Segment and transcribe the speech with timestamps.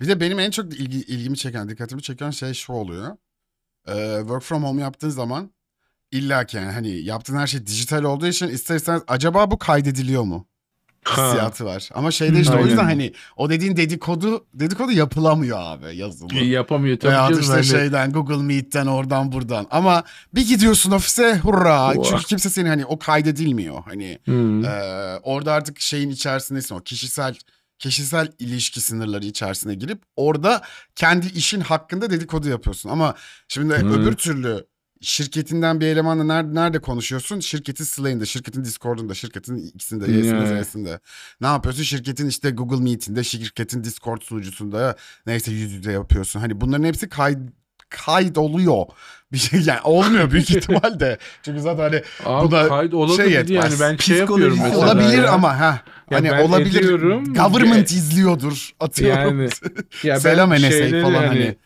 [0.00, 3.16] Bir de benim en çok ilgi, ilgimi çeken, dikkatimi çeken şey şu oluyor.
[3.88, 5.50] Ee, work from home yaptığın zaman
[6.12, 10.22] illa ki yani hani yaptığın her şey dijital olduğu için ister istemez acaba bu kaydediliyor
[10.22, 10.46] mu?
[11.08, 11.88] Hissiyatı var.
[11.94, 12.68] Ama şeyde işte o Aynen.
[12.68, 16.34] yüzden hani o dediğin dedikodu dedikodu yapılamıyor abi yazılı.
[16.34, 17.40] Yapamıyor tabii Veya canım.
[17.40, 19.66] işte hani- şeyden Google Meet'ten oradan buradan.
[19.70, 21.88] Ama bir gidiyorsun ofise hurra.
[21.94, 22.04] Hurra.
[22.04, 23.82] Çünkü kimse seni hani o kaydedilmiyor.
[23.84, 24.62] Hani Hı.
[24.66, 27.34] ee, orada artık şeyin içerisindesin o kişisel
[27.78, 30.62] kişisel ilişki sınırları içerisine girip orada
[30.94, 32.90] kendi işin hakkında dedikodu yapıyorsun.
[32.90, 33.14] Ama
[33.48, 33.88] şimdi Hı.
[33.88, 34.66] öbür türlü
[35.00, 37.40] şirketinden bir elemanla nerede, nerede konuşuyorsun?
[37.40, 40.64] Şirketin Slack'inde, şirketin Discord'unda, şirketin ikisinde, Y'sinde, Yeah.
[40.64, 41.00] Z'sinde.
[41.40, 41.82] Ne yapıyorsun?
[41.82, 46.40] Şirketin işte Google Meet'inde, şirketin Discord sunucusunda neyse yüz yüze yapıyorsun.
[46.40, 47.36] Hani bunların hepsi kay
[47.90, 48.84] kayıt oluyor.
[49.32, 51.18] Bir şey yani olmuyor büyük ihtimalle.
[51.42, 53.50] Çünkü zaten hani Abi bu da kayıt şey yetmez.
[53.50, 54.78] yani ben şey yapıyorum mesela.
[54.78, 55.32] olabilir ya.
[55.32, 55.80] ama ha.
[56.10, 56.80] Ya Hani olabilir.
[56.80, 57.34] ediyorum.
[57.34, 58.70] Government izliyordur.
[58.80, 59.40] Atıyorum.
[59.40, 59.48] Yani
[60.02, 61.56] ya Selam NSA falan hani.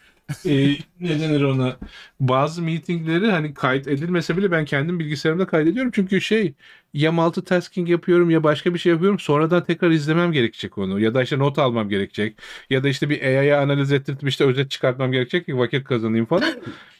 [0.46, 1.76] e, ne denir ona?
[2.20, 5.92] Bazı meetingleri hani kayıt edilmese bile ben kendim bilgisayarımda kaydediyorum.
[5.94, 6.54] Çünkü şey
[6.94, 9.18] ya multitasking yapıyorum ya başka bir şey yapıyorum.
[9.18, 11.00] Sonradan tekrar izlemem gerekecek onu.
[11.00, 12.38] Ya da işte not almam gerekecek.
[12.70, 16.52] Ya da işte bir AI'ya analiz ettirtip işte özet çıkartmam gerekecek ki vakit kazanayım falan.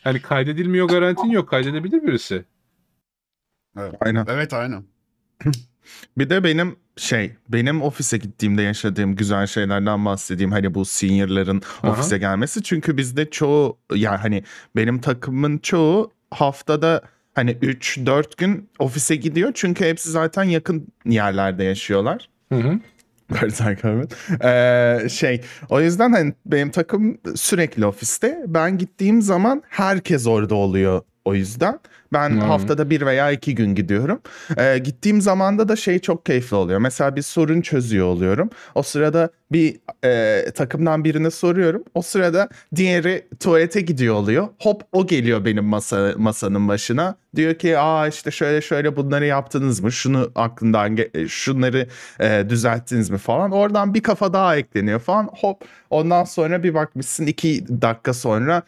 [0.05, 1.49] Hani kaydedilmiyor garantin yok.
[1.49, 2.45] Kaydedebilir birisi.
[4.01, 4.27] Aynen.
[4.29, 4.85] Evet aynen.
[6.19, 10.53] Bir de benim şey, benim ofise gittiğimde yaşadığım güzel şeylerden bahsedeyim.
[10.53, 11.91] Hani bu seniorların Aha.
[11.91, 12.63] ofise gelmesi.
[12.63, 14.45] Çünkü bizde çoğu, yani hani
[14.77, 17.03] benim takımın çoğu haftada
[17.39, 19.53] hani 3-4 gün ofise gidiyor.
[19.55, 22.29] Çünkü hepsi zaten yakın yerlerde yaşıyorlar.
[22.53, 22.79] Hı hı.
[23.31, 24.17] Berserk Ahmet.
[24.45, 28.45] Ee, şey o yüzden hani benim takım sürekli ofiste.
[28.47, 31.81] Ben gittiğim zaman herkes orada oluyor o yüzden.
[32.13, 32.41] Ben Hmm.
[32.41, 34.21] haftada bir veya iki gün gidiyorum.
[34.57, 36.79] Ee, gittiğim zamanda da şey çok keyifli oluyor.
[36.79, 38.51] Mesela bir sorun çözüyor oluyorum.
[38.75, 41.85] O sırada bir e, takımdan birine soruyorum.
[41.95, 44.49] O sırada diğeri tuvalete gidiyor oluyor.
[44.63, 47.15] Hop o geliyor benim masa masanın başına.
[47.37, 49.93] Diyor ki aa işte şöyle şöyle bunları yaptınız mı?
[49.93, 50.99] Şunu aklından
[51.29, 51.87] şunları
[52.21, 53.51] e, düzelttiniz mi falan.
[53.53, 55.31] Oradan bir kafa daha ekleniyor falan.
[55.41, 58.63] Hop ondan sonra bir bakmışsın iki dakika sonra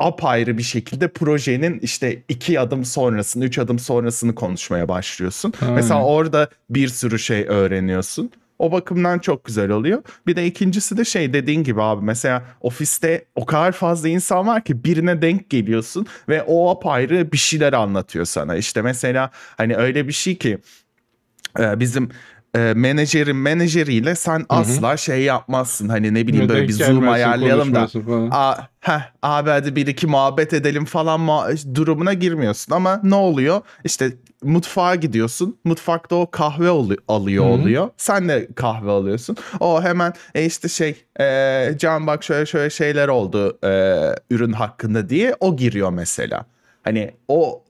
[0.00, 5.52] apayrı bir şekilde projenin işte iki adım sonrasını, üç adım sonrasını konuşmaya başlıyorsun.
[5.62, 5.74] Aynen.
[5.74, 8.30] Mesela orada bir sürü şey öğreniyorsun.
[8.58, 10.02] O bakımdan çok güzel oluyor.
[10.26, 14.64] Bir de ikincisi de şey dediğin gibi abi mesela ofiste o kadar fazla insan var
[14.64, 18.56] ki birine denk geliyorsun ve o apayrı bir şeyler anlatıyor sana.
[18.56, 20.58] İşte mesela hani öyle bir şey ki
[21.58, 22.10] e, bizim
[22.56, 25.88] e, menajerin menajeriyle sen asla şey yapmazsın.
[25.88, 28.28] Hani ne bileyim Denk böyle bir zoom ayarlayalım da falan.
[28.32, 32.74] Aa, heh, abi hadi bir iki muhabbet edelim falan ma- durumuna girmiyorsun.
[32.74, 33.60] Ama ne oluyor?
[33.84, 34.12] İşte
[34.42, 35.58] mutfağa gidiyorsun.
[35.64, 37.52] Mutfakta o kahve olu- alıyor Hı hı.
[37.52, 37.90] oluyor.
[37.96, 39.36] Sen de kahve alıyorsun.
[39.60, 43.70] O hemen e işte şey e, Can bak şöyle şöyle şeyler oldu e,
[44.30, 46.44] ürün hakkında diye o giriyor mesela.
[46.82, 47.64] Hani o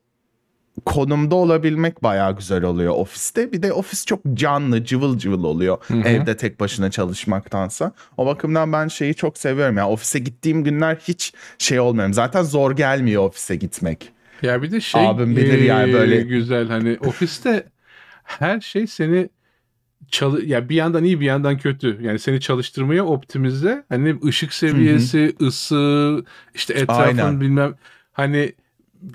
[0.85, 3.51] konumda olabilmek bayağı güzel oluyor ofiste.
[3.51, 6.07] Bir de ofis çok canlı, cıvıl cıvıl oluyor Hı hı.
[6.07, 7.91] evde tek başına çalışmaktansa.
[8.17, 9.89] O bakımdan ben şeyi çok seviyorum ya.
[9.89, 12.13] Ofise gittiğim günler hiç şey olmuyorum.
[12.13, 14.11] Zaten zor gelmiyor ofise gitmek.
[14.41, 17.63] Ya bir de şey Abim bilir yani eee, böyle- güzel hani ofiste
[18.23, 19.29] her şey seni
[20.07, 21.97] çalı ya bir yandan iyi bir yandan kötü.
[22.01, 23.83] Yani seni çalıştırmaya optimize.
[23.89, 26.23] Hani ışık seviyesi, ısı,
[26.55, 27.41] işte etrafın Aynen.
[27.41, 27.75] bilmem
[28.11, 28.53] hani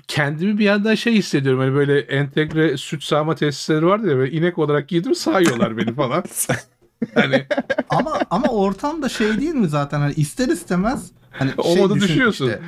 [0.07, 1.59] kendimi bir yandan şey hissediyorum.
[1.59, 6.23] Hani böyle entegre süt sağma tesisleri vardı ya böyle inek olarak giydim sağıyorlar beni falan.
[7.13, 7.45] hani
[7.89, 11.95] ama ama ortam da şey değil mi zaten hani ister istemez hani o şey düşün
[12.01, 12.45] düşüyorsun.
[12.47, 12.61] işte,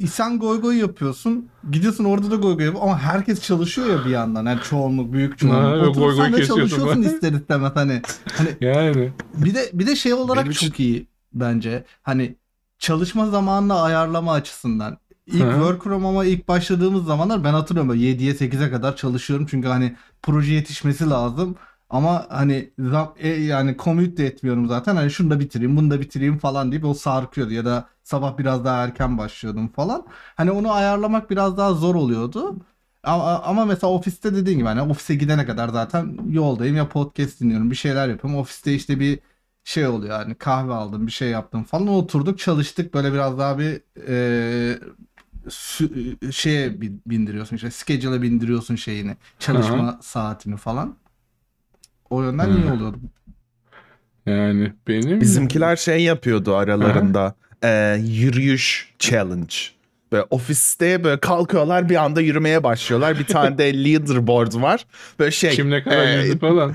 [0.00, 1.48] e, sen goy goy yapıyorsun.
[1.70, 4.46] Gidiyorsun orada da goy goy yapıyorsun ama herkes çalışıyor ya bir yandan.
[4.46, 5.58] Yani çoğunluk, büyük çoğunluk.
[5.58, 6.68] Ha, Oturup goy goy sen de kesiyorsun.
[6.76, 8.02] çalışıyorsun ister istemez hani.
[8.36, 9.12] Hani Yani.
[9.34, 11.84] bir de bir de şey olarak Benim için- çok iyi bence.
[12.02, 12.36] Hani
[12.78, 14.98] çalışma zamanını ayarlama açısından.
[15.26, 19.46] İlk Hı work from home'a ilk başladığımız zamanlar ben hatırlıyorum böyle 7'ye 8'e kadar çalışıyorum.
[19.50, 21.56] Çünkü hani proje yetişmesi lazım.
[21.90, 24.96] Ama hani zam, e, yani commute de etmiyorum zaten.
[24.96, 27.52] Hani şunu da bitireyim, bunu da bitireyim falan deyip o sarkıyordu.
[27.52, 30.06] Ya da sabah biraz daha erken başlıyordum falan.
[30.36, 32.56] Hani onu ayarlamak biraz daha zor oluyordu.
[33.02, 37.70] Ama, ama mesela ofiste dediğin gibi hani ofise gidene kadar zaten yoldayım ya podcast dinliyorum
[37.70, 38.40] bir şeyler yapıyorum.
[38.40, 39.18] Ofiste işte bir
[39.64, 43.80] şey oluyor hani kahve aldım bir şey yaptım falan oturduk çalıştık böyle biraz daha bir
[44.08, 44.78] e,
[46.32, 50.96] şeye bin- bindiriyorsun işte schedule'a bindiriyorsun şeyini çalışma saatini falan.
[52.10, 52.72] O yönden iyi Hı.
[52.74, 52.98] oluyordu.
[54.26, 57.34] Yani benim Bizimkiler şey yapıyordu aralarında.
[57.64, 59.54] e, yürüyüş challenge.
[60.12, 63.18] Böyle ofiste böyle kalkıyorlar bir anda yürümeye başlıyorlar.
[63.18, 64.86] Bir tane de leaderboard var.
[65.18, 65.50] Böyle şey.
[65.50, 66.74] Kim ne kadar e, yürüdü falan.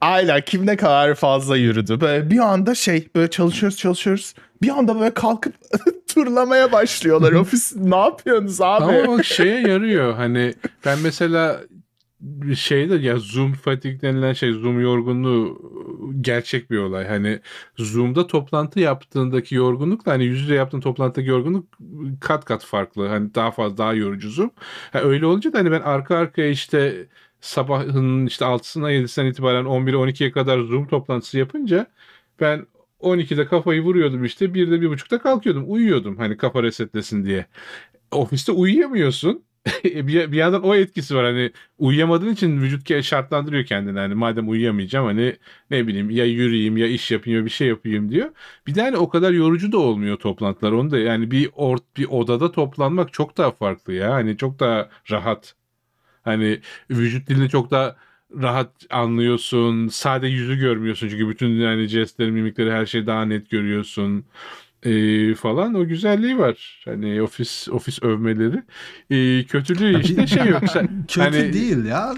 [0.00, 2.00] Aynen kim ne kadar fazla yürüdü.
[2.00, 4.34] Böyle bir anda şey böyle çalışıyoruz çalışıyoruz.
[4.62, 5.54] Bir anda böyle kalkıp
[6.24, 7.32] turlamaya başlıyorlar.
[7.32, 8.84] Ofis ne yapıyorsunuz abi?
[8.84, 10.14] Ama bak şeye yarıyor.
[10.14, 10.54] Hani
[10.84, 11.60] ben mesela
[12.20, 15.62] bir şeyde ya Zoom fatigue denilen şey Zoom yorgunluğu
[16.20, 17.06] gerçek bir olay.
[17.06, 17.40] Hani
[17.76, 21.66] Zoom'da toplantı yaptığındaki yorgunlukla hani yüz yüze yaptığın toplantıdaki yorgunluk
[22.20, 23.08] kat kat farklı.
[23.08, 24.50] Hani daha fazla daha yorucu Zoom.
[24.92, 27.06] Ha, öyle olunca da hani ben arka arkaya işte
[27.40, 31.86] sabahın işte 6'sına 7'sinden itibaren 11'e 12'ye kadar Zoom toplantısı yapınca
[32.40, 32.66] ben
[33.00, 35.64] 12'de kafayı vuruyordum işte 1'de 1.30'da kalkıyordum.
[35.68, 37.46] Uyuyordum hani kafa resetlesin diye.
[38.12, 39.44] Ofiste uyuyamıyorsun.
[39.84, 45.06] bir, bir yandan o etkisi var hani uyuyamadığın için vücut şartlandırıyor kendini hani madem uyuyamayacağım
[45.06, 45.36] hani
[45.70, 48.30] ne bileyim ya yürüyeyim ya iş yapayım ya bir şey yapayım diyor.
[48.66, 52.06] Bir de hani o kadar yorucu da olmuyor toplantılar onu da yani bir ort bir
[52.10, 55.54] odada toplanmak çok daha farklı ya hani çok daha rahat.
[56.22, 56.60] Hani
[56.90, 57.96] vücut dilini çok daha
[58.36, 59.88] rahat anlıyorsun.
[59.88, 64.24] Sade yüzü görmüyorsun çünkü bütün yani jestleri, mimikleri her şeyi daha net görüyorsun.
[64.82, 66.82] Ee, falan o güzelliği var.
[66.84, 68.62] Hani ofis ofis övmeleri.
[69.10, 70.62] Ee, kötülüğü işte şey yok.
[70.72, 72.14] Sen- Kötü hani- değil ya.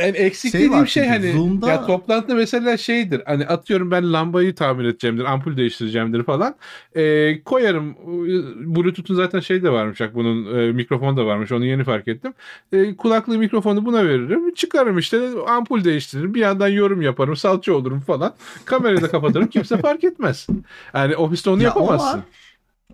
[0.00, 4.54] Yani eksik Şey dediğim şey hani Zoom'da- ya toplantıda mesela şeydir hani atıyorum ben lambayı
[4.54, 6.54] tamir edeceğimdir ampul değiştireceğimdir falan.
[6.96, 11.64] Ee, koyarım e, bluetooth'un zaten şey de varmış bak bunun e, mikrofon da varmış onu
[11.64, 12.34] yeni fark ettim.
[12.72, 18.00] Ee, kulaklığı mikrofonu buna veririm çıkarım işte ampul değiştiririm bir yandan yorum yaparım salça olurum
[18.00, 18.34] falan.
[18.64, 20.46] Kamerayı da kapatırım kimse fark etmez.
[20.94, 22.22] Yani ofiste onu Ya yapamazsın.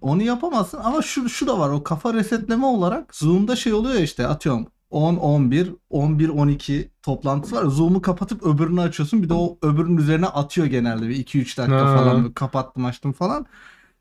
[0.00, 4.00] Onu yapamazsın ama şu, şu da var o kafa resetleme olarak Zoom'da şey oluyor ya
[4.00, 7.64] işte atıyorum 10 11 11 12 toplantısı var.
[7.64, 9.22] Zoom'u kapatıp öbürünü açıyorsun.
[9.22, 11.92] Bir de o öbürünün üzerine atıyor genelde bir 2 3 dakika Ha.
[11.94, 13.46] falan kapattım açtım falan.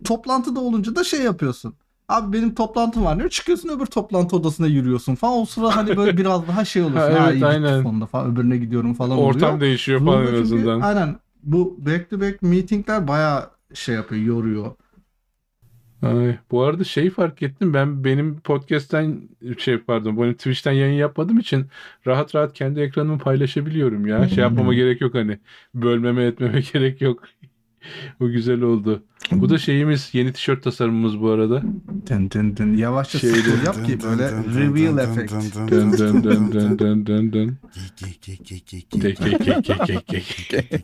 [0.03, 1.75] Toplantıda olunca da şey yapıyorsun.
[2.09, 3.29] Abi benim toplantım var diyor.
[3.29, 5.33] Çıkıyorsun öbür toplantı odasına yürüyorsun falan.
[5.39, 6.99] O sıra hani böyle biraz daha şey olursun.
[6.99, 7.81] Ha, evet, iyi aynen.
[7.83, 9.61] sonunda falan öbürüne gidiyorum falan Ortam oluyor.
[9.61, 10.81] değişiyor falan en çünkü azından.
[10.81, 11.19] Aynen.
[11.43, 14.71] Bu back to back meetingler bayağı şey yapıyor, yoruyor.
[16.01, 21.39] Ay, bu arada şey fark ettim ben benim podcast'ten şey pardon benim Twitch'ten yayın yapmadığım
[21.39, 21.65] için
[22.07, 24.27] rahat rahat kendi ekranımı paylaşabiliyorum ya.
[24.27, 25.39] Şey yapmama gerek yok hani
[25.75, 27.23] bölmeme etmeme gerek yok.
[28.21, 29.03] O güzel oldu.
[29.31, 31.61] Bu da şeyimiz yeni tişört tasarımımız bu arada.
[32.09, 32.77] Dın dın dın.
[32.77, 35.33] Yavaşça scroll yap ki böyle reveal effect.
[35.33, 35.39] Ge-
[38.91, 40.81] Ge- ge- ge- ge- ge- ge.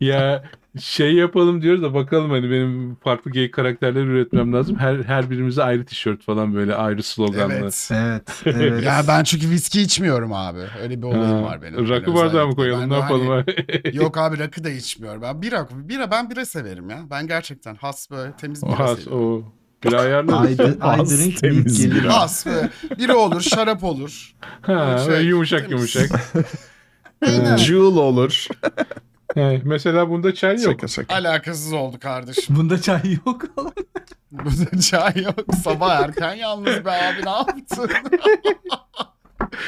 [0.00, 0.44] ya
[0.80, 4.76] şey yapalım diyoruz da bakalım hani benim farklı gay karakterler üretmem lazım.
[4.76, 7.54] Her her birimize ayrı tişört falan böyle ayrı sloganlı.
[7.54, 7.88] Evet.
[7.92, 8.84] Evet, evet.
[8.84, 10.60] Ya ben çünkü viski içmiyorum abi.
[10.82, 11.88] Öyle bir olayım Ha, var benim.
[11.88, 13.90] Rakı bardağı mı koyalım Ben ne yapalım hani- abi?
[13.96, 15.22] Yok abi rakı da içmiyorum.
[15.22, 16.98] Ben bira, bira ben bira severim ya.
[17.10, 19.44] Ben gerçekten has böyle temiz bira has seviyorum.
[19.46, 19.52] o.
[19.84, 20.58] Bir ayarlarız.
[20.60, 22.20] I, I Az drink meat temiz bira.
[22.20, 24.34] Has böyle bira olur, şarap olur.
[24.62, 25.72] Ha, Şey, yumuşak temiz.
[25.94, 26.20] yumuşak.
[27.26, 27.56] Aynen.
[27.56, 28.46] Jewel olur.
[29.34, 30.62] He, mesela bunda çay yok.
[30.72, 31.14] Şaka şaka.
[31.14, 32.56] Alakasız oldu kardeşim.
[32.56, 33.42] Bunda çay yok.
[34.32, 35.54] Burada çay yok.
[35.64, 37.90] Sabah erken yalnız be abi ne yaptın?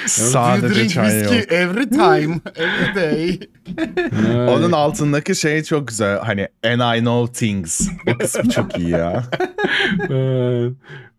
[0.07, 1.53] Sadece çay whiskey yok.
[1.53, 3.41] every time, every day?
[4.31, 4.49] Ay.
[4.55, 6.19] Onun altındaki şey çok güzel.
[6.19, 7.89] Hani and I know things.
[8.15, 9.25] O kısmı çok iyi ya.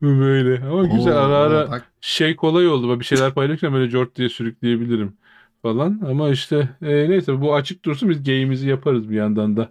[0.01, 0.65] Böyle.
[0.65, 2.99] Ama güzel Oo, ara ara bak, şey kolay oldu.
[2.99, 5.13] Bir şeyler paylaşırken böyle jort diye sürükleyebilirim
[5.61, 6.01] falan.
[6.09, 9.69] Ama işte e, neyse bu açık dursun biz geyimizi yaparız bir yandan da.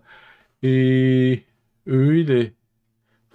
[0.63, 0.69] E,
[1.87, 2.53] öyle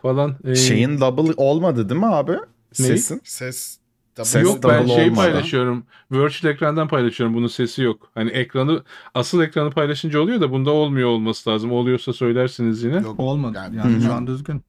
[0.01, 0.35] falan.
[0.45, 2.33] E, Şeyin double olmadı değil mi abi?
[2.73, 3.21] Sesin.
[3.23, 3.78] Ses.
[4.25, 5.15] Ses Yok ben şey olmadan.
[5.15, 5.85] paylaşıyorum.
[6.11, 7.35] Virtual ekrandan paylaşıyorum.
[7.35, 8.11] Bunun sesi yok.
[8.13, 8.83] Hani ekranı
[9.13, 11.71] asıl ekranı paylaşınca oluyor da bunda olmuyor olması lazım.
[11.71, 12.95] Oluyorsa söylersiniz yine.
[12.95, 13.53] Yok, olmadı.
[13.57, 14.63] Yani- Yani şu an düzgün.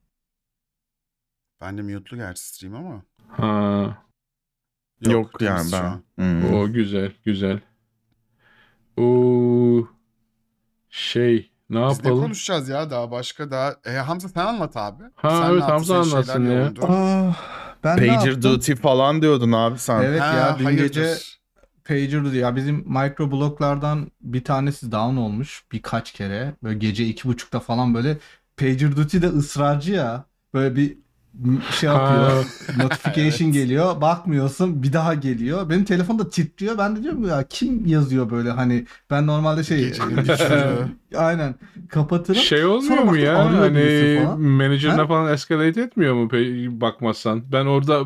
[1.61, 3.01] ben de mute'lu gerçi stream ama.
[3.29, 3.97] Ha,
[5.01, 6.23] Yok, temiz yani ben.
[6.23, 6.53] Hmm.
[6.53, 7.59] o güzel, güzel.
[8.97, 9.87] O
[10.89, 12.21] şey ne Biz ne yapalım?
[12.23, 13.75] konuşacağız ya daha başka daha.
[13.85, 15.03] E, Hamza sen anlat abi.
[15.15, 15.65] Ha, sen evet, ne?
[15.65, 16.73] Hamza şeyler ya.
[16.81, 17.35] Ah,
[17.83, 20.03] ben Pager duty falan diyordun abi sen.
[20.03, 20.75] Evet Ha, ya dün hayırdır?
[20.75, 21.23] gece
[21.85, 26.55] pager duty ya bizim microbloglardan bir tanesi down olmuş birkaç kere.
[26.63, 28.17] Böyle gece iki buçukta falan böyle
[28.57, 30.25] pager duty de ısrarcı ya.
[30.53, 30.97] Böyle bir
[31.79, 32.45] şey yapıyor.
[32.77, 33.53] Notification Evet.
[33.53, 34.01] geliyor.
[34.01, 35.69] Bakmıyorsun bir daha geliyor.
[35.69, 36.77] Benim telefon da titriyor.
[36.77, 40.01] Ben de diyorum ya kim yazıyor böyle hani ben normalde şey üçü.
[41.15, 41.55] aynen
[41.89, 42.41] kapatırım.
[42.41, 43.45] Şey olmuyor Sonra mu ya?
[43.45, 44.41] Hani falan.
[44.41, 45.07] menajerine Ha?
[45.07, 46.29] falan escalate etmiyor mu
[46.81, 47.43] bakmazsan?
[47.51, 48.03] Ben orada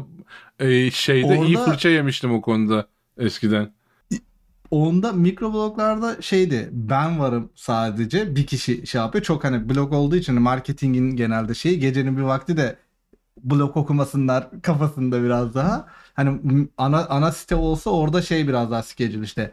[0.60, 3.75] e, şeyde iyi Orada- fırça yemiştim o konuda eskiden.
[4.72, 9.24] Onda mikrobloglarda şeydi ben varım sadece bir kişi şey yapıyor.
[9.24, 12.75] Çok hani blog olduğu için marketingin genelde şeyi gecenin bir vakti de
[13.44, 15.88] blok okumasınlar kafasında biraz daha.
[16.13, 16.39] Hani
[16.77, 19.51] ana ana site olsa orada şey biraz daha schedule işte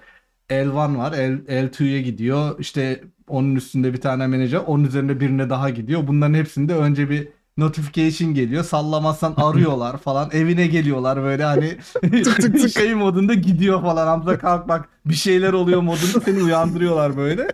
[0.50, 1.12] L1 var.
[1.12, 2.58] L, L2'ye gidiyor.
[2.58, 4.58] İşte onun üstünde bir tane menajer.
[4.66, 6.06] Onun üzerinde birine daha gidiyor.
[6.06, 8.64] Bunların hepsinde önce bir notification geliyor.
[8.64, 10.30] Sallamazsan arıyorlar falan.
[10.32, 11.78] Evine geliyorlar böyle hani
[12.68, 14.06] şey modunda gidiyor falan.
[14.06, 17.48] Hamza kalk bak bir şeyler oluyor modunda seni uyandırıyorlar böyle.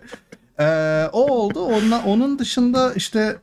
[0.59, 1.59] Ee, o oldu.
[1.59, 3.37] Onunla, onun dışında işte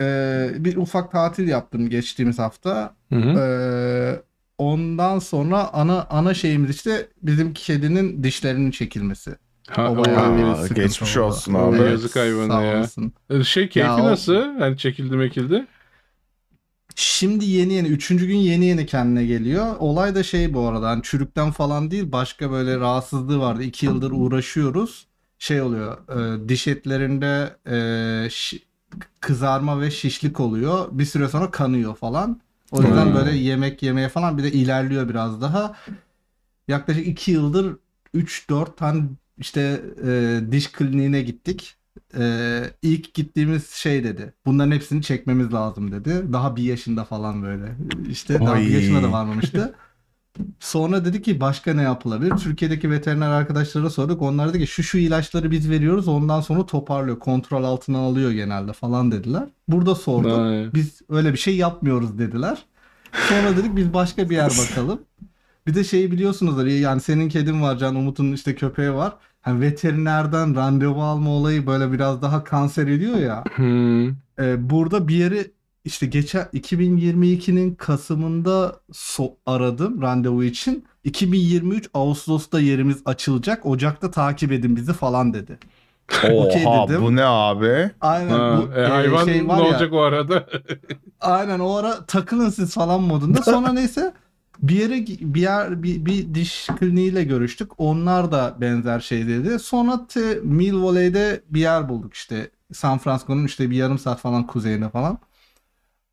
[0.00, 2.94] e, bir ufak tatil yaptım geçtiğimiz hafta.
[3.12, 3.38] Hı hı.
[3.40, 4.22] Ee,
[4.58, 9.36] ondan sonra ana ana şeyimiz işte bizim kedinin dişlerinin çekilmesi.
[9.68, 11.26] Ha, O bayağı bir sıkıntı geçmiş oldu.
[11.26, 11.76] olsun abi.
[11.76, 11.90] Evet.
[11.90, 12.78] Yazık hayvana ya.
[12.78, 13.12] olasın.
[13.44, 14.58] Şey keyfi Ya nasıl?
[14.58, 15.66] Hani çekildi mekildi.
[16.94, 19.76] Şimdi yeni yeni üçüncü gün yeni yeni kendine geliyor.
[19.78, 23.62] Olay da şey bu arada hani çürükten falan değil başka böyle rahatsızlığı vardı.
[23.62, 25.06] İki yıldır uğraşıyoruz.
[25.38, 28.30] Şey oluyor e, diş etlerinde e,
[29.20, 30.88] kızarma ve şişlik oluyor.
[30.92, 32.40] Bir süre sonra kanıyor falan.
[32.72, 33.14] O yüzden Hmm.
[33.14, 35.76] böyle yemek yemeye falan bir de ilerliyor biraz daha.
[36.68, 37.76] Yaklaşık iki yıldır
[38.14, 39.04] 3-4 tane
[39.38, 41.76] işte e, diş kliniğine gittik.
[42.18, 44.34] Ee, ilk gittiğimiz şey dedi.
[44.46, 46.32] Bunların hepsini çekmemiz lazım dedi.
[46.32, 47.76] Daha bir yaşında falan böyle.
[48.10, 48.66] İşte daha Oy.
[48.66, 49.74] bir yaşına da varmamıştı.
[50.60, 52.30] Sonra dedi ki başka ne yapılabilir?
[52.30, 54.22] Türkiye'deki veteriner arkadaşlara sorduk.
[54.22, 56.08] Onlar dedi ki şu şu ilaçları biz veriyoruz.
[56.08, 57.18] Ondan sonra toparlıyor.
[57.18, 59.48] Kontrol altına alıyor genelde falan dediler.
[59.68, 60.38] Burada sorduk.
[60.38, 60.72] Vay.
[60.74, 62.64] Biz öyle bir şey yapmıyoruz dediler.
[63.28, 65.00] Sonra dedik biz başka bir yer bakalım.
[65.66, 69.16] Bir de şeyi biliyorsunuzdur yani senin kedin var Can Umut'un işte köpeği var.
[69.40, 73.44] Hani veterinerden randevu alma olayı böyle biraz daha kanser ediyor ya.
[73.54, 74.08] Hmm.
[74.08, 75.50] Ee, burada bir yeri
[75.84, 80.84] işte geçen 2022'nin Kasım'ında so- aradım randevu için.
[81.04, 83.66] 2023 Ağustos'ta yerimiz açılacak.
[83.66, 85.58] Ocak'ta takip edin bizi falan dedi.
[86.32, 87.02] Okey Oha dedim.
[87.02, 87.90] bu ne abi?
[88.00, 89.64] Aynen Ha, bu e, e, hayvan şey ne var ya.
[89.64, 90.46] olacak o arada?
[91.20, 93.42] Aynen o ara takılın siz falan modunda.
[93.42, 94.12] Sonra neyse
[94.62, 97.70] bir yere bir yer bir, bir diş kliniğiyle görüştük.
[97.78, 99.58] Onlar da benzer şey dedi.
[99.58, 102.50] Sonra te, Mill Valley'de bir yer bulduk işte.
[102.72, 105.18] San Francisco'nun işte bir yarım saat falan kuzeyine falan.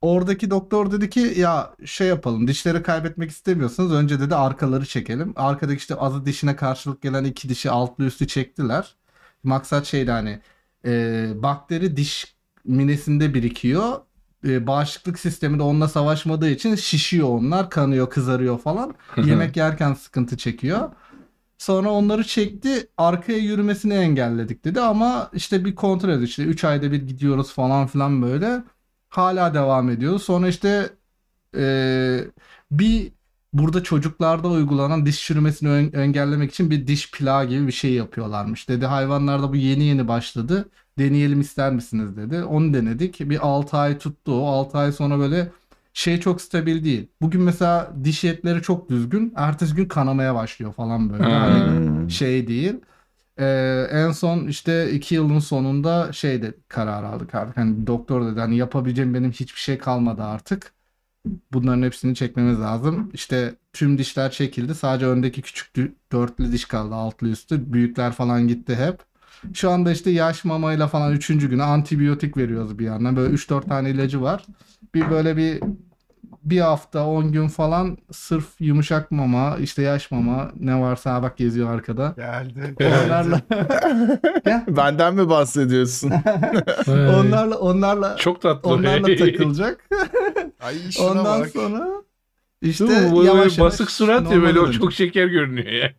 [0.00, 5.32] Oradaki doktor dedi ki ya şey yapalım dişleri kaybetmek istemiyorsanız önce dedi arkaları çekelim.
[5.36, 8.96] Arkadaki işte azı dişine karşılık gelen iki dişi altlı üstü çektiler.
[9.42, 10.40] Maksat şeydi hani
[10.84, 14.00] e, bakteri diş minesinde birikiyor
[14.44, 18.94] e, bağışıklık sistemi de onunla savaşmadığı için şişiyor onlar, kanıyor, kızarıyor falan.
[19.16, 20.90] Yemek yerken sıkıntı çekiyor.
[21.58, 26.28] Sonra onları çekti, arkaya yürümesini engelledik dedi ama işte bir kontrol ediyor.
[26.28, 28.62] İşte 3 ayda bir gidiyoruz falan filan böyle.
[29.10, 30.18] Hala devam ediyor.
[30.20, 30.90] Sonra işte
[31.56, 32.24] e,
[32.70, 33.12] bir
[33.52, 38.68] burada çocuklarda uygulanan diş çürümesini ön- engellemek için bir diş plağı gibi bir şey yapıyorlarmış.
[38.68, 42.42] Dedi hayvanlarda bu yeni yeni başladı deneyelim ister misiniz dedi.
[42.44, 43.20] Onu denedik.
[43.20, 44.46] Bir 6 ay tuttu o.
[44.48, 45.52] 6 ay sonra böyle
[45.92, 47.08] şey çok stabil değil.
[47.22, 49.32] Bugün mesela diş etleri çok düzgün.
[49.36, 51.24] Ertesi gün kanamaya başlıyor falan böyle.
[51.24, 51.40] Ha.
[51.40, 52.10] Hani Hmm.
[52.10, 52.74] şey değil.
[53.38, 57.56] Ee, en son işte 2 yılın sonunda şey de karar aldık artık.
[57.56, 60.72] Hani doktor dedi hani yapabileceğim benim hiçbir şey kalmadı artık.
[61.52, 63.10] Bunların hepsini çekmemiz lazım.
[63.14, 64.74] İşte tüm dişler çekildi.
[64.74, 65.76] Sadece öndeki küçük
[66.12, 67.72] dörtlü diş kaldı altlı üstü.
[67.72, 69.00] Büyükler falan gitti hep.
[69.54, 73.16] Şu anda işte yaş mamayla falan üçüncü güne antibiyotik veriyoruz bir yandan.
[73.16, 74.46] Böyle 3-4 tane ilacı var.
[74.94, 75.60] Bir böyle bir
[76.42, 81.36] bir hafta 10 gün falan sırf yumuşak mama işte yaş mama ne varsa ha bak
[81.36, 82.14] geziyor arkada.
[82.16, 82.74] Geldi.
[83.06, 83.40] Onlarla
[84.76, 86.10] Benden mi bahsediyorsun?
[86.88, 88.70] onlarla onlarla Çok tatlı.
[88.70, 89.88] onlarla takılacak.
[90.60, 91.48] Ay şuna Ondan bak.
[91.48, 91.88] sonra
[92.62, 92.90] Değil işte mi?
[93.12, 95.92] Bu böyle yavaş yavaş basık surat ya böyle o çok şeker görünüyor ya.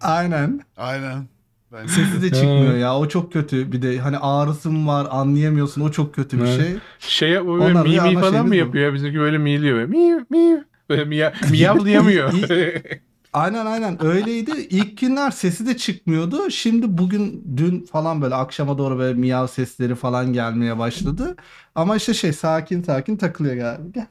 [0.00, 0.60] Aynen.
[0.76, 1.26] Aynen.
[1.74, 2.96] Ben Sesi de çıkmıyor ya.
[2.98, 3.72] O çok kötü.
[3.72, 5.80] Bir de hani ağrısı mı var anlayamıyorsun.
[5.80, 6.56] O çok kötü bir Evet.
[6.60, 6.74] şey.
[6.98, 8.54] Şey yapma böyle Onlar mi mi ana falan şeyimiz mı bu.
[8.54, 8.94] yapıyor ya?
[8.94, 9.76] Bizimki böyle miyliyor.
[9.76, 10.58] Böyle miyav miyav.
[10.90, 12.32] Böyle miyav, miyavlayamıyor.
[13.32, 14.50] Aynen aynen öyleydi.
[14.70, 16.50] İlk günler sesi de çıkmıyordu.
[16.50, 21.36] Şimdi bugün dün falan böyle akşama doğru böyle miyav sesleri falan gelmeye başladı.
[21.74, 24.06] Ama işte şey sakin sakin takılıyor galiba.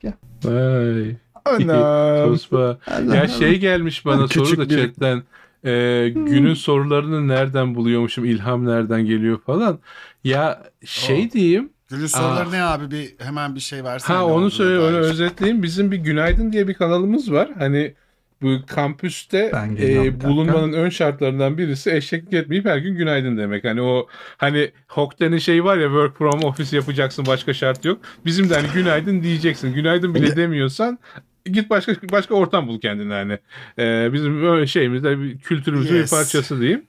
[0.00, 0.12] Gel.
[0.44, 1.16] Vay.
[1.44, 2.28] Anam.
[2.28, 2.78] Tosba.
[3.14, 5.22] Ya şey gelmiş bana Küçük soru da bir- chatten.
[5.64, 8.24] Ee, günün sorularını nereden buluyormuşum?
[8.24, 9.78] ilham nereden geliyor falan.
[10.24, 11.32] Ya şey Oh.
[11.32, 11.70] diyeyim.
[11.90, 12.52] Günün soruları Ah.
[12.52, 12.90] ne abi?
[12.90, 14.16] Bir hemen bir şey versene.
[14.16, 15.62] Ha onu söyle onu özetleyeyim.
[15.62, 17.48] Bizim bir Günaydın diye bir kanalımız var.
[17.58, 17.94] Hani
[18.42, 23.64] bu kampüste e, bulunmanın ön şartlarından birisi eşeklik etmeyip her gün günaydın demek.
[23.64, 24.06] Hani o
[24.36, 27.98] hani Hokten'in şeyi var ya work from office yapacaksın başka şart yok.
[28.24, 29.74] Bizim de hani günaydın diyeceksin.
[29.74, 30.98] Günaydın bile demiyorsan
[31.44, 33.38] git başka başka ortam bul kendine hani.
[33.78, 36.12] Ee, bizim öyle şeyimizde bir kültürümüzün Yes.
[36.12, 36.82] bir parçası diyeyim.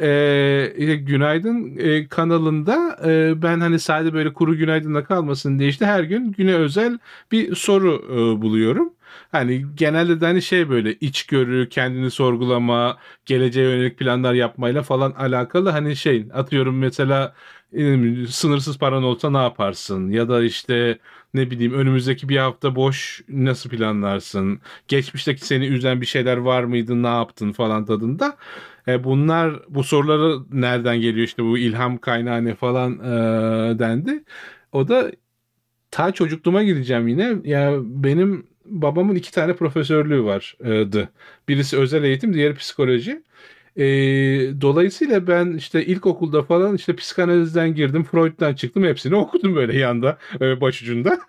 [0.00, 6.02] e, Günaydın e, kanalında e, ben hani sadece böyle kuru günaydınla kalmasın diye işte her
[6.04, 6.98] gün güne özel
[7.32, 8.92] bir soru e, buluyorum.
[9.32, 15.70] Hani genelde de hani şey böyle içgörü, kendini sorgulama, geleceğe yönelik planlar yapmayla falan alakalı
[15.70, 17.34] hani şey atıyorum mesela
[18.28, 20.98] sınırsız paran olsa ne yaparsın ya da işte
[21.34, 24.60] ne bileyim önümüzdeki bir hafta boş nasıl planlarsın?
[24.88, 27.02] Geçmişteki seni üzen bir şeyler var mıydı?
[27.02, 28.36] Ne yaptın falan tadında.
[28.88, 32.92] E, bunlar bu soruları nereden geliyor işte bu ilham kaynağı ne falan
[33.72, 34.24] e, dendi.
[34.72, 35.12] O da
[35.90, 37.36] ta çocukluğuma gideceğim yine.
[37.44, 41.08] Ya benim babamın iki tane profesörlüğü vardı.
[41.48, 43.22] Birisi özel eğitim, diğeri psikoloji.
[43.76, 43.84] E,
[44.60, 48.84] dolayısıyla ben işte ilkokulda falan işte psikanalizden girdim, Freud'dan çıktım.
[48.84, 51.20] Hepsini okudum böyle yanda, e, başucunda.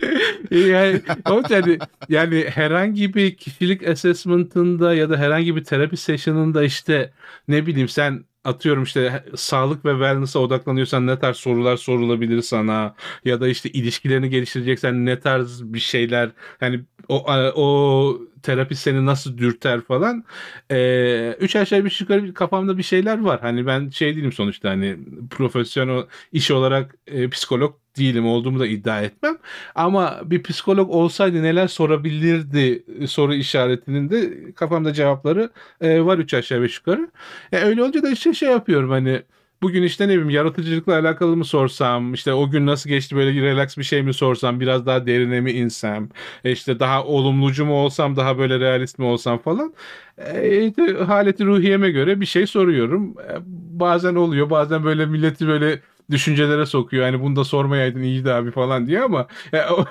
[0.50, 1.78] yani, o yani,
[2.08, 7.12] yani herhangi bir kişilik assessment'ında ya da herhangi bir terapi session'ında işte
[7.48, 12.94] ne bileyim sen atıyorum işte sağlık ve wellness'a odaklanıyorsan ne tarz sorular sorulabilir sana
[13.24, 16.30] ya da işte ilişkilerini geliştireceksen ne tarz bir şeyler
[16.60, 20.24] yani o o terapi seni nasıl dürter falan.
[20.70, 23.40] Ee, üç aşağı bir yukarı kafamda bir şeyler var.
[23.40, 24.98] Hani ben şey değilim sonuçta hani
[25.30, 29.38] profesyonel iş olarak e, psikolog değilim olduğumu da iddia etmem.
[29.74, 36.62] Ama bir psikolog olsaydı neler sorabilirdi soru işaretinin de kafamda cevapları e, var üç aşağı
[36.62, 37.10] beş yukarı.
[37.52, 39.22] E, öyle olunca da işte şey yapıyorum hani
[39.62, 43.78] bugün işte ne bileyim yaratıcılıkla alakalı mı sorsam işte o gün nasıl geçti böyle relax
[43.78, 46.08] bir şey mi sorsam biraz daha derine mi insem
[46.44, 49.74] e, işte daha olumlucu mu olsam daha böyle realist mi olsam falan
[50.18, 50.72] e,
[51.06, 53.36] haleti ruhiyeme göre bir şey soruyorum e,
[53.80, 57.06] bazen oluyor bazen böyle milleti böyle düşüncelere sokuyor.
[57.06, 59.84] Yani bunu da sormayaydın iyiydi abi falan diye ama ya, o...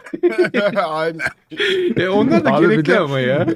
[0.88, 1.20] Aynen.
[1.98, 3.48] e, onlar da Abi gerekli de- ama ya.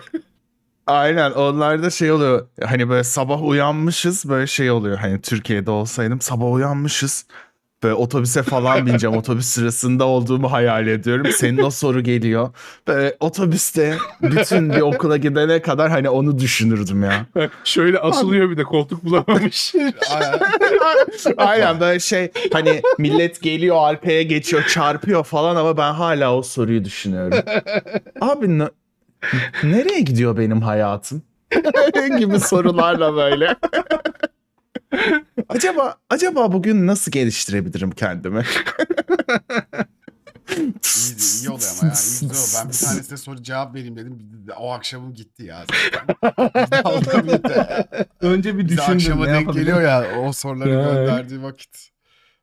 [0.87, 6.51] Aynen onlarda şey oluyor hani böyle sabah uyanmışız böyle şey oluyor hani Türkiye'de olsaydım sabah
[6.51, 7.25] uyanmışız
[7.83, 12.49] böyle otobüse falan bineceğim otobüs sırasında olduğumu hayal ediyorum senin o soru geliyor
[12.87, 17.25] böyle otobüste bütün bir okula gidene kadar hani onu düşünürdüm ya.
[17.63, 19.73] Şöyle asılıyor bir de koltuk bulamamış.
[21.37, 21.79] Aynen.
[21.79, 27.39] Böyle şey hani millet geliyor arkaya geçiyor çarpıyor falan ama ben hala o soruyu düşünüyorum.
[28.21, 28.69] Abi ne-
[29.63, 31.21] nereye gidiyor benim hayatım?
[32.19, 33.55] gibi sorularla böyle.
[35.49, 38.43] Acaba acaba bugün nasıl geliştirebilirim kendimi?
[40.57, 41.93] İyi, iyi oluyor ama ya.
[42.21, 42.45] iyi oluyor.
[42.57, 44.19] Ben bir tanesine soru cevap vereyim dedim.
[44.57, 45.65] O akşamım gitti ya.
[48.21, 48.93] Önce bir düşündüm.
[48.95, 51.89] akşama ne denk geliyor ya o soruları gönderdiği vakit.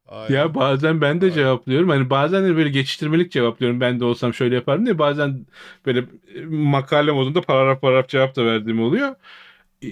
[0.08, 0.34] Aynen.
[0.36, 1.88] ya bazen ben de cevaplıyorum.
[1.88, 3.80] Hani bazen de böyle geçiştirmelik cevaplıyorum.
[3.80, 4.98] Ben de olsam şöyle yaparım diye.
[4.98, 5.46] Bazen
[5.86, 5.98] böyle
[6.34, 9.14] e, makale modunda paragraf paragraf cevap da verdiğim oluyor.
[9.82, 9.88] E,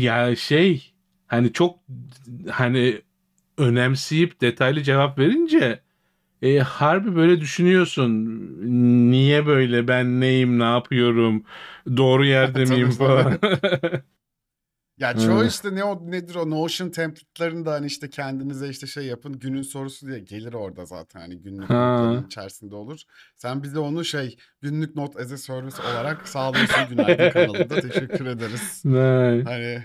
[0.00, 0.92] Ya şey
[1.28, 1.78] hani çok
[2.50, 3.02] hani
[3.58, 5.80] önemseyip detaylı cevap verince
[6.42, 8.12] e, harbi böyle düşünüyorsun.
[9.10, 9.88] Niye böyle?
[9.88, 10.58] Ben neyim?
[10.58, 11.44] Ne yapıyorum?
[11.96, 13.38] Doğru yerde miyim falan.
[14.98, 19.32] Ya çoğu işte ne o nedir o Notion template'larında hani işte kendinize işte şey yapın
[19.38, 21.76] günün sorusu diye gelir orada zaten hani günlük Ha.
[21.76, 23.00] notların içerisinde olur.
[23.36, 27.78] Sen bize onu şey günlük not as a service olarak sağlıyorsun Günaydın kanalında.
[27.78, 28.82] Teşekkür ederiz.
[28.84, 29.44] Nice.
[29.44, 29.84] Hani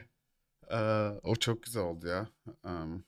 [1.24, 2.28] o çok güzel oldu ya.
[2.64, 3.04] Um,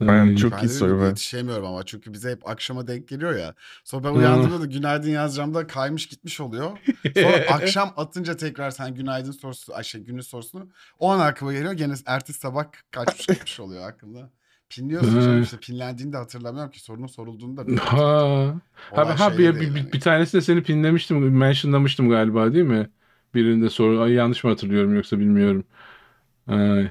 [0.00, 0.36] Ben Nice.
[0.36, 1.04] çok ben iyi soru be.
[1.04, 3.54] yetişemiyorum ama çünkü bize hep akşama denk geliyor ya.
[3.84, 6.78] Sonra ben uyandığımda da günaydın yazacağımda kaymış gitmiş oluyor.
[7.16, 11.72] Sonra akşam atınca tekrar sen günaydın sorusu, ay şey günün sorusunu o an aklıma geliyor.
[11.72, 14.30] Gene ertesi sabah kaçmış gitmiş oluyor aklımda.
[14.68, 17.64] Pinliyorsun canım işte pinlendiğini de hatırlamıyorum ki sorunun sorulduğunu da.
[17.84, 18.60] Ha.
[18.90, 19.92] Olay Ha, ha şeyde bir, bir, yani.
[19.92, 22.90] bir tanesinde seni pinlemiştim, mentionlamıştım galiba değil mi?
[23.34, 24.00] Birinde soru.
[24.00, 25.64] Ay, yanlış mı hatırlıyorum yoksa bilmiyorum.
[26.46, 26.90] Ay.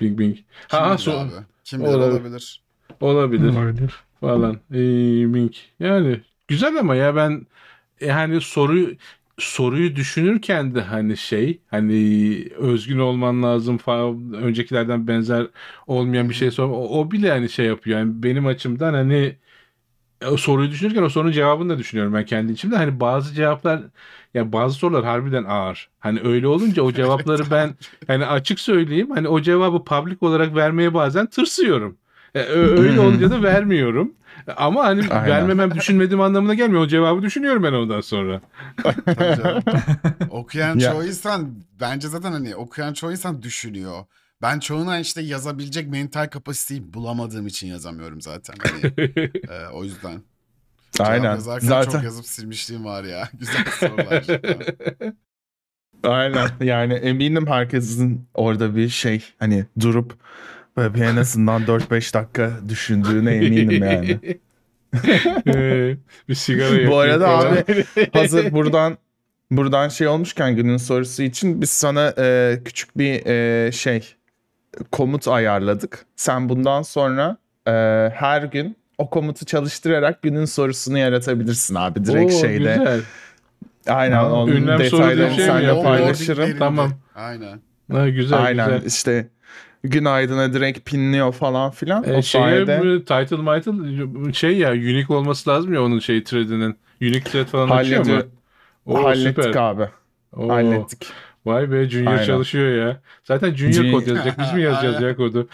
[0.00, 0.36] Bing bing.
[0.68, 1.32] Kim Ha, so- abi?
[1.64, 2.12] Kim bilir Olabilir.
[2.12, 2.62] olabilir.
[3.00, 3.94] olabilir Olabilir.
[4.20, 4.54] falan.
[4.72, 5.52] Ee, bing.
[5.80, 7.46] Yani güzel ama ya ben
[8.00, 8.96] yani soruyu
[9.38, 11.94] soruyu düşünürken de hani şey hani
[12.58, 15.46] özgün olman lazım falan öncekilerden benzer
[15.86, 19.36] olmayan bir şey sor o, o bile hani şey yapıyor yani benim açımdan hani
[20.26, 22.76] o soruyu düşünürken o sorunun cevabını da düşünüyorum ben kendi içimde.
[22.76, 23.82] Hani bazı cevaplar
[24.34, 25.88] ya bazı sorular harbiden ağır.
[26.00, 27.74] Hani öyle olunca o cevapları ben
[28.06, 31.96] hani açık söyleyeyim hani o cevabı public olarak vermeye bazen tırsıyorum.
[32.34, 34.12] E, öyle olunca da vermiyorum.
[34.56, 35.26] Ama hani Aynen.
[35.26, 36.82] vermemem düşünmediğim anlamına gelmiyor.
[36.82, 38.40] O cevabı düşünüyorum ben ondan sonra.
[40.30, 40.90] Okuyan Ya.
[40.90, 44.04] çoğu insan bence zaten hani okuyan çoğu insan düşünüyor.
[44.42, 48.54] Ben çoğuna işte yazabilecek mental kapasiteyi bulamadığım için yazamıyorum zaten.
[48.62, 48.92] Hani,
[49.48, 50.22] e, o yüzden.
[50.98, 51.34] Aynen.
[51.34, 53.28] yazarken Zaten çok yazıp silmişliğim var ya.
[53.38, 54.24] Güzel sorular.
[56.04, 60.16] Aynen yani eminim herkesin orada bir şey hani durup
[60.76, 64.18] böyle bir en azından 4-5 dakika düşündüğüne eminim yani.
[66.28, 68.98] Bir sigara yakıyor Bu arada abi hazır buradan
[69.50, 74.14] buradan şey olmuşken günün sorusu için biz sana e, küçük bir e, şey
[74.92, 76.06] komut ayarladık.
[76.16, 77.72] Sen bundan sonra e,
[78.14, 82.74] her gün o komutu çalıştırarak günün sorusunu yaratabilirsin abi direkt Oo, şeyde.
[82.78, 83.00] Güzel.
[83.88, 85.84] Aynen Ha, onun ünlem detaylarını şey seninle yapıyor?
[85.84, 86.58] paylaşırım.
[86.58, 86.90] Tamam.
[87.14, 87.60] Aynen.
[87.92, 88.86] Ha, güzel Aynen güzel.
[88.86, 89.28] işte
[89.84, 92.04] günaydın'a direkt pinliyor falan filan.
[92.04, 96.76] Ee, o şeye sayede title mitle şey ya unique olması lazım ya onun şey threadinin.
[97.02, 98.12] Unique thread falan açıyor mu?
[98.12, 98.26] Halledi-
[98.86, 99.60] Oo, hallettik süper.
[99.60, 99.88] abi.
[100.36, 101.06] Oo, Hallettik.
[101.46, 102.24] Vay be Junior Aynen.
[102.24, 103.00] çalışıyor ya.
[103.24, 104.38] Zaten Junior Jun- kod yazacak.
[104.38, 105.08] Biz mi yazacağız Aynen.
[105.08, 105.48] ya kodu?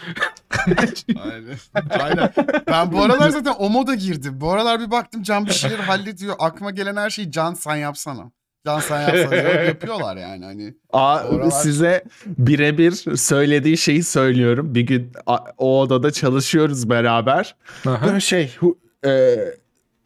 [1.23, 1.55] Aynen.
[1.99, 2.29] Aynen.
[2.67, 4.33] Ben bu aralar zaten o moda girdim.
[4.41, 6.35] Bu aralar bir baktım Can bir şeyler hallediyor.
[6.39, 8.31] Aklıma gelen her şeyi Can sen yapsana.
[8.65, 9.35] Can sen yapsana.
[9.63, 10.73] Yapıyorlar yani hani.
[10.93, 14.75] Aa, Oralar- size birebir söylediği şeyi söylüyorum.
[14.75, 15.11] Bir gün
[15.57, 17.55] o odada çalışıyoruz beraber.
[17.87, 18.07] Aha.
[18.07, 18.75] Böyle şey hu-
[19.05, 19.35] e,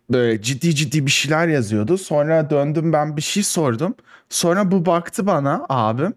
[0.09, 1.97] böyle ciddi ciddi bir şeyler yazıyordu.
[1.97, 3.95] Sonra döndüm ben bir şey sordum.
[4.29, 6.13] Sonra bu baktı bana abim.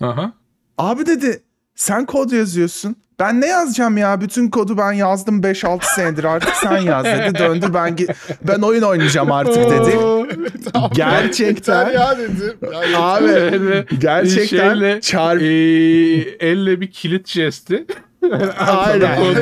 [0.00, 0.32] Aha.
[0.78, 1.42] Abi dedi
[1.74, 2.96] sen kod yazıyorsun.
[3.18, 4.20] Ben ne yazacağım ya?
[4.20, 7.38] Bütün kodu ben yazdım 5-6 senedir artık sen yaz dedi.
[7.38, 7.96] Döndü ben
[8.42, 9.98] ben oyun oynayacağım artık dedi.
[10.94, 12.56] Gerçekten ya dedim.
[12.92, 15.46] Ya, abi Öyle gerçekten şeyle, çarp Ee,
[16.46, 17.86] elle bir kilit jesti.
[18.58, 19.18] Aynen.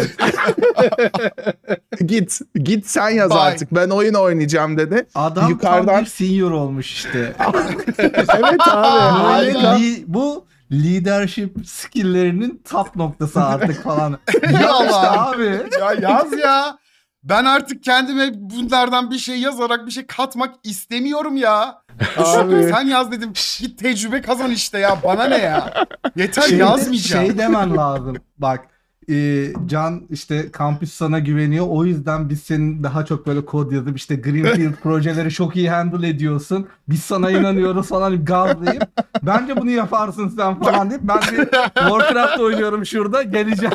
[2.07, 3.39] Git git sen yaz Bye.
[3.39, 5.07] artık ben oyun oynayacağım dedi.
[5.15, 7.33] Adam Yukarıdan- tam bir senior olmuş işte.
[7.99, 14.19] evet abi li- bu leadership skill'lerinin top noktası artık falan.
[14.53, 15.61] ya abi.
[15.81, 16.79] ya yaz ya.
[17.25, 21.79] Ben artık kendime bunlardan bir şey yazarak bir şey katmak istemiyorum ya.
[22.17, 22.69] Abi.
[22.75, 23.33] Sen yaz dedim.
[23.61, 24.99] Git tecrübe kazan işte ya.
[25.05, 25.87] Bana ne ya?
[26.17, 27.27] Yeter Şey, yazmayacağım.
[27.27, 28.17] şey demen lazım.
[28.39, 28.61] Bak
[29.11, 31.67] e, Can işte kampüs sana güveniyor.
[31.69, 36.09] O yüzden biz senin daha çok böyle kod yazıp işte Greenfield projeleri çok iyi handle
[36.09, 36.67] ediyorsun.
[36.89, 38.83] Biz sana inanıyoruz falan gazlayıp
[39.23, 41.37] bence bunu yaparsın sen falan deyip ben bir
[41.75, 43.75] Warcraft oynuyorum şurada geleceğim.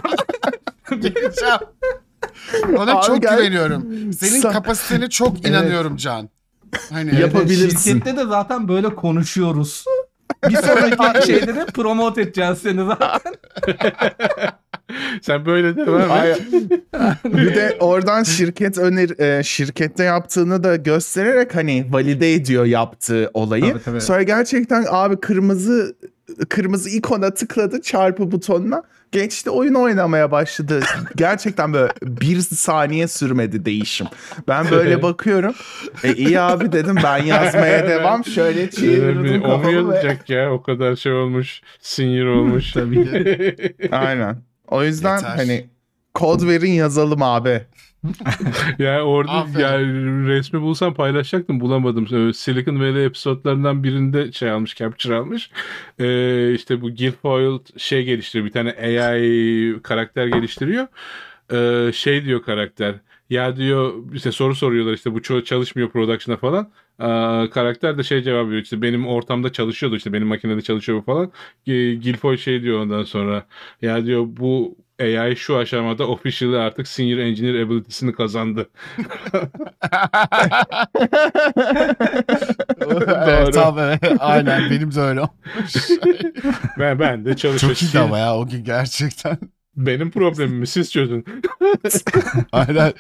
[0.89, 1.60] Geleceğim.
[2.78, 4.13] Ona Abi çok gel- güveniyorum.
[4.13, 6.30] Senin Sa- kapasitene çok inanıyorum Can.
[6.92, 7.94] Hani Yap- Yapabilirsin.
[7.94, 9.86] Şirkette de zaten böyle konuşuyoruz.
[10.50, 13.34] Bir sonraki şeyde de promote edeceğiz seni zaten.
[15.21, 16.41] Sen böyle devam et.
[17.25, 23.73] Bir de oradan şirket öner e, şirkette yaptığını da göstererek hani valide ediyor yaptığı olayı.
[23.73, 24.02] Tabii, tabii.
[24.02, 25.95] Sonra gerçekten abi kırmızı
[26.49, 28.84] kırmızı ikona tıkladı çarpı butonuna.
[29.12, 30.80] Geçti oyun oynamaya başladı.
[31.15, 34.08] Gerçekten böyle bir saniye sürmedi değişim.
[34.47, 35.54] Ben böyle bakıyorum.
[36.04, 38.25] E iyi abi dedim ben yazmaya devam.
[38.25, 39.71] Şöyle çevirdim kafamı ve...
[39.71, 40.54] yazacak ya?
[40.54, 41.62] O kadar şey olmuş.
[41.82, 42.73] Senior olmuş.
[43.91, 44.49] Aynen.
[44.70, 45.36] O yüzden Yeter.
[45.36, 45.70] hani
[46.14, 47.62] kod verin yazalım abi.
[48.80, 49.60] ya orada Aferin.
[49.60, 49.80] ya
[50.28, 52.30] resmi bulsam paylaşacaktım bulamadım.
[52.30, 55.52] Ee, Silicon Valley episodlarından birinde şey almış, capture almış.
[56.00, 58.46] Ee, işte bu Guilfoyle şey geliştiriyor.
[58.48, 60.88] Bir tane AI karakter geliştiriyor.
[61.54, 62.96] Ee, şey diyor karakter.
[63.30, 66.72] Ya diyor işte soru soruyorlar işte bu çalışmıyor production'a falan.
[67.00, 71.32] Aa, karakter de şey cevap veriyor işte benim ortamda çalışıyordu işte benim makinede çalışıyor falan.
[71.66, 73.46] G- Guilfoyle şey diyor ondan sonra
[73.82, 78.70] ya diyor bu AI şu aşamada officially artık senior engineer ability'sini kazandı.
[83.08, 84.02] evet, tamam, evet.
[84.18, 86.00] Aynen benim de öyle olmuş.
[86.80, 87.76] Ben ben de çalışıyorum.
[87.76, 89.38] Çok iyiydi ama ya o gün gerçekten.
[89.76, 91.26] Benim problemimi siz çözün.
[92.52, 92.94] Aynen.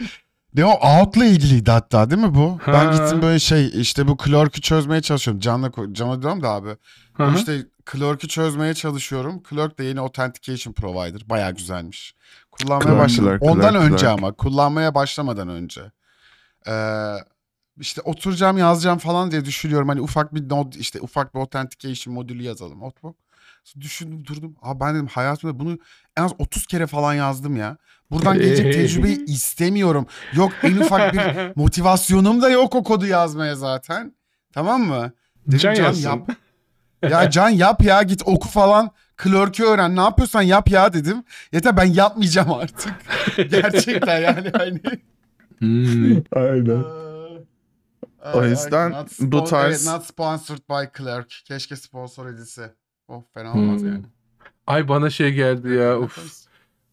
[0.55, 2.59] Ne o Out'la ilgiliydi hatta değil mi bu?
[2.67, 2.91] Ben Ha.
[2.93, 5.39] gittim böyle şey işte bu Clerk'ü çözmeye çalışıyorum.
[5.41, 6.77] Can'la Can'a diyorum da abi.
[7.13, 7.37] Hı hı.
[7.37, 9.43] işte Clerk'ü çözmeye çalışıyorum.
[9.49, 11.21] Clerk de yeni Authentication Provider.
[11.29, 12.15] Baya güzelmiş.
[12.51, 13.29] Kullanmaya Clerk, başladım.
[13.29, 14.17] Clerk, Ondan Clerk, önce Clerk.
[14.19, 15.81] ama kullanmaya başlamadan önce.
[16.67, 17.13] Ee,
[17.79, 19.89] işte oturacağım yazacağım falan diye düşünüyorum.
[19.89, 22.79] Hani ufak bir node işte ufak bir Authentication modülü yazalım.
[22.79, 23.15] Notebook.
[23.81, 24.55] Düşündüm durdum.
[24.61, 25.79] Abi ben dedim hayatımda bunu
[26.17, 27.77] en az 30 kere falan yazdım ya.
[28.11, 30.05] Buradan gelecek tecrübeyi istemiyorum.
[30.33, 31.21] Yok en ufak bir
[31.55, 34.15] motivasyonum da yok o kodu yazmaya zaten.
[34.53, 35.11] Tamam mı?
[35.47, 36.29] Dedim, Can Can, yap.
[37.09, 38.91] Ya Can yap ya git oku falan.
[39.23, 39.95] Clerk'ü öğren.
[39.95, 41.23] Ne yapıyorsan yap ya dedim.
[41.51, 42.93] Yeter ben yapmayacağım artık.
[43.51, 44.81] Gerçekten yani hani.
[45.59, 46.17] Hmm.
[46.35, 46.83] Aynen.
[48.33, 51.29] O yüzden not bu tarz- evet, not sponsored by Clerk.
[51.45, 52.73] Keşke sponsor edilse.
[53.09, 53.89] Oh fena olmaz Hmm.
[53.91, 54.05] yani.
[54.67, 55.99] Ay bana şey geldi ya.
[55.99, 56.29] Uf.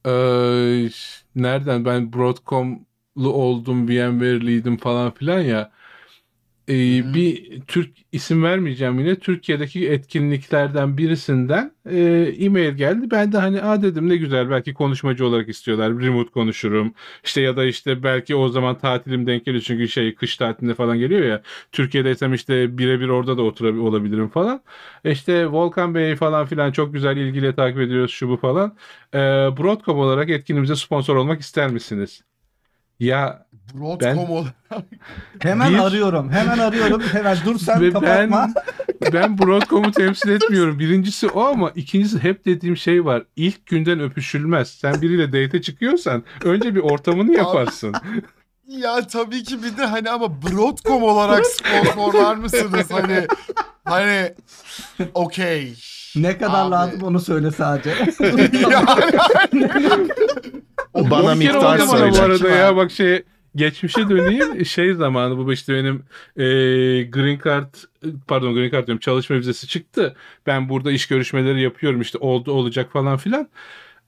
[0.07, 0.89] Ee,
[1.35, 5.73] nereden ben Broadcom'lu oldum, VMware'liydim falan filan ya.
[6.69, 7.15] Hı.
[7.15, 11.99] bir Türk isim vermeyeceğim yine Türkiye'deki etkinliklerden birisinden e,
[12.39, 13.11] e-mail geldi.
[13.11, 15.91] Ben de hani a dedim ne güzel belki konuşmacı olarak istiyorlar.
[16.01, 16.95] Remote konuşurum.
[17.25, 20.99] İşte ya da işte belki o zaman tatilim denk geliyor çünkü şey kış tatilinde falan
[20.99, 21.43] geliyor ya.
[21.73, 24.63] Türkiye'deysem işte birebir orada da oturabilirim olabilirim falan.
[25.05, 28.77] E İşte Volkan Bey falan filan çok güzel ilgiyle takip ediyoruz şu bu falan.
[29.15, 29.19] Ee,
[29.59, 32.23] Broadcom olarak etkinliğimize sponsor olmak ister misiniz?
[33.01, 34.55] Ya Broadcom Ben- olarak.
[35.39, 36.31] Hemen Bir- arıyorum.
[36.33, 37.03] Hemen arıyorum.
[37.13, 38.49] Hemen dur sen Ve kapatma.
[39.03, 40.79] ben ben Broadcom'u temsil etmiyorum.
[40.79, 43.23] Birincisi o ama ikincisi hep dediğim şey var.
[43.37, 44.71] İlk günden öpüşülmez.
[44.71, 47.95] Sen biriyle date çıkıyorsan önce bir ortamını yaparsın.
[48.67, 52.87] Ya tabii ki bir de hani ama Broadcom olarak sponsorlar mısınız?
[52.91, 53.27] Hani
[53.85, 54.33] hani
[55.15, 55.75] okey.
[56.17, 56.71] Ne kadar Abi.
[56.71, 57.95] lazım onu söyle sadece.
[60.95, 62.23] Bana Bir kere miktar oldu bana bu söyle.
[62.23, 63.23] arada ya bak şey
[63.57, 65.97] geçmişe döneyim şey zamanı bu işte benim
[66.37, 66.45] e,
[67.03, 67.75] green card
[68.29, 70.17] pardon green card diyorum çalışma vizesi çıktı.
[70.47, 73.49] Ben burada iş görüşmeleri yapıyorum işte oldu olacak falan filan.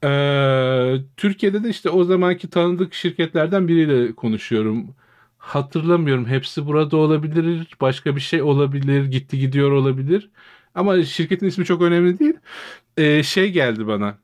[0.04, 4.94] Ee, Türkiye'de de işte o zamanki tanıdık şirketlerden biriyle konuşuyorum.
[5.38, 6.26] Hatırlamıyorum.
[6.26, 7.68] Hepsi burada olabilir.
[7.80, 9.04] Başka bir şey olabilir.
[9.04, 10.30] Gitti gidiyor olabilir.
[10.74, 12.34] Ama şirketin ismi çok önemli değil.
[12.96, 14.18] Ee, şey geldi bana.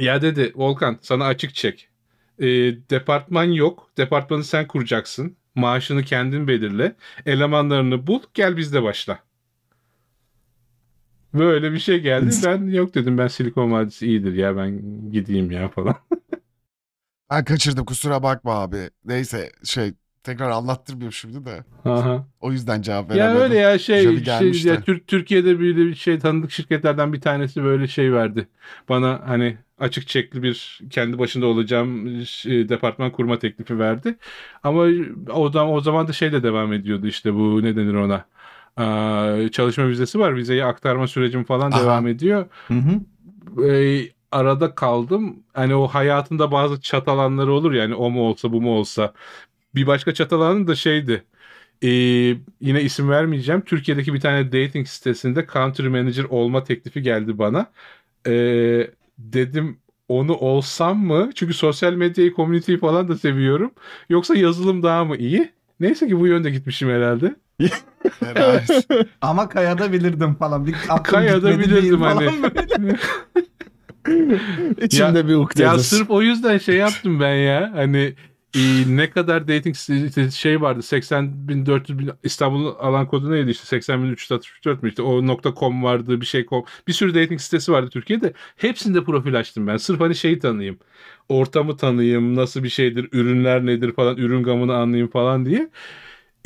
[0.00, 1.88] Ya dedi Volkan sana açık çek.
[2.38, 2.46] Ee,
[2.90, 3.90] departman yok.
[3.98, 5.36] Departmanı sen kuracaksın.
[5.54, 6.96] Maaşını kendin belirle.
[7.26, 8.20] Elemanlarını bul.
[8.34, 9.18] Gel bizde başla.
[11.34, 12.30] Böyle bir şey geldi.
[12.44, 15.94] Ben yok dedim ben Silikon Vadisi iyidir ya ben gideyim ya falan.
[17.30, 18.90] Ben kaçırdım kusura bakma abi.
[19.04, 19.92] Neyse şey
[20.22, 21.64] tekrar anlattırmıyorum şimdi de.
[21.84, 22.26] Aha.
[22.40, 23.42] O yüzden cevap Ya veremedim.
[23.42, 27.86] öyle ya şey, şey ya Tür- Türkiye'de böyle bir şey tanıdık şirketlerden bir tanesi böyle
[27.88, 28.48] şey verdi.
[28.88, 32.06] Bana hani açık çekli bir kendi başında olacağım
[32.46, 34.16] e, departman kurma teklifi verdi.
[34.62, 34.86] Ama
[35.34, 38.24] o zaman o zaman da şey de devam ediyordu işte bu ne denir ona?
[39.50, 40.36] Çalışma vizesi var.
[40.36, 41.80] Vizeyi aktarma sürecim falan Aha.
[41.82, 42.46] devam ediyor.
[42.68, 43.00] Hı hı.
[43.68, 45.36] e, arada kaldım.
[45.54, 49.12] Hani o hayatında bazı çat alanları olur yani o mu olsa bu mu olsa.
[49.74, 51.24] Bir başka çat alanı da şeydi.
[51.82, 51.88] E,
[52.60, 53.60] yine isim vermeyeceğim.
[53.60, 57.72] Türkiye'deki bir tane dating sitesinde country manager olma teklifi geldi bana.
[58.26, 58.32] E,
[59.18, 61.30] dedim onu olsam mı?
[61.34, 63.72] Çünkü sosyal medyayı, community'yi falan da seviyorum.
[64.08, 65.52] Yoksa yazılım daha mı iyi?
[65.80, 67.34] Neyse ki bu yönde gitmişim herhalde.
[68.20, 68.82] Herhalde.
[69.20, 70.66] Ama kayada bilirdim falan.
[70.66, 72.30] Bir Kayada bilirdim hani.
[74.80, 75.64] İçimde bir ukdedir.
[75.64, 77.72] Ya sırf o yüzden şey yaptım ben ya.
[77.74, 78.14] Hani
[78.54, 78.60] e,
[78.96, 79.76] ne kadar dating
[80.32, 80.82] şey vardı?
[80.82, 83.66] 80 bin 400 bin İstanbul'un alan kodu neydi işte?
[83.66, 85.02] 80 bin 364 mü işte?
[85.02, 86.64] O nokta .com vardı bir şey com.
[86.88, 88.32] Bir sürü dating sitesi vardı Türkiye'de.
[88.56, 89.76] Hepsinde profil açtım ben.
[89.76, 90.78] Sırf hani şeyi tanıyayım.
[91.28, 92.34] Ortamı tanıyayım.
[92.36, 93.08] Nasıl bir şeydir?
[93.12, 94.16] Ürünler nedir falan?
[94.16, 95.70] Ürün gamını anlayayım falan diye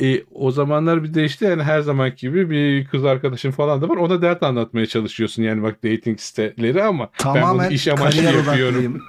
[0.01, 3.89] e, o zamanlar bir de işte yani her zaman gibi bir kız arkadaşım falan da
[3.89, 3.97] var.
[3.97, 9.01] Ona dert anlatmaya çalışıyorsun yani bak dating siteleri ama ben Tamamen bunu iş amaçlı yapıyorum.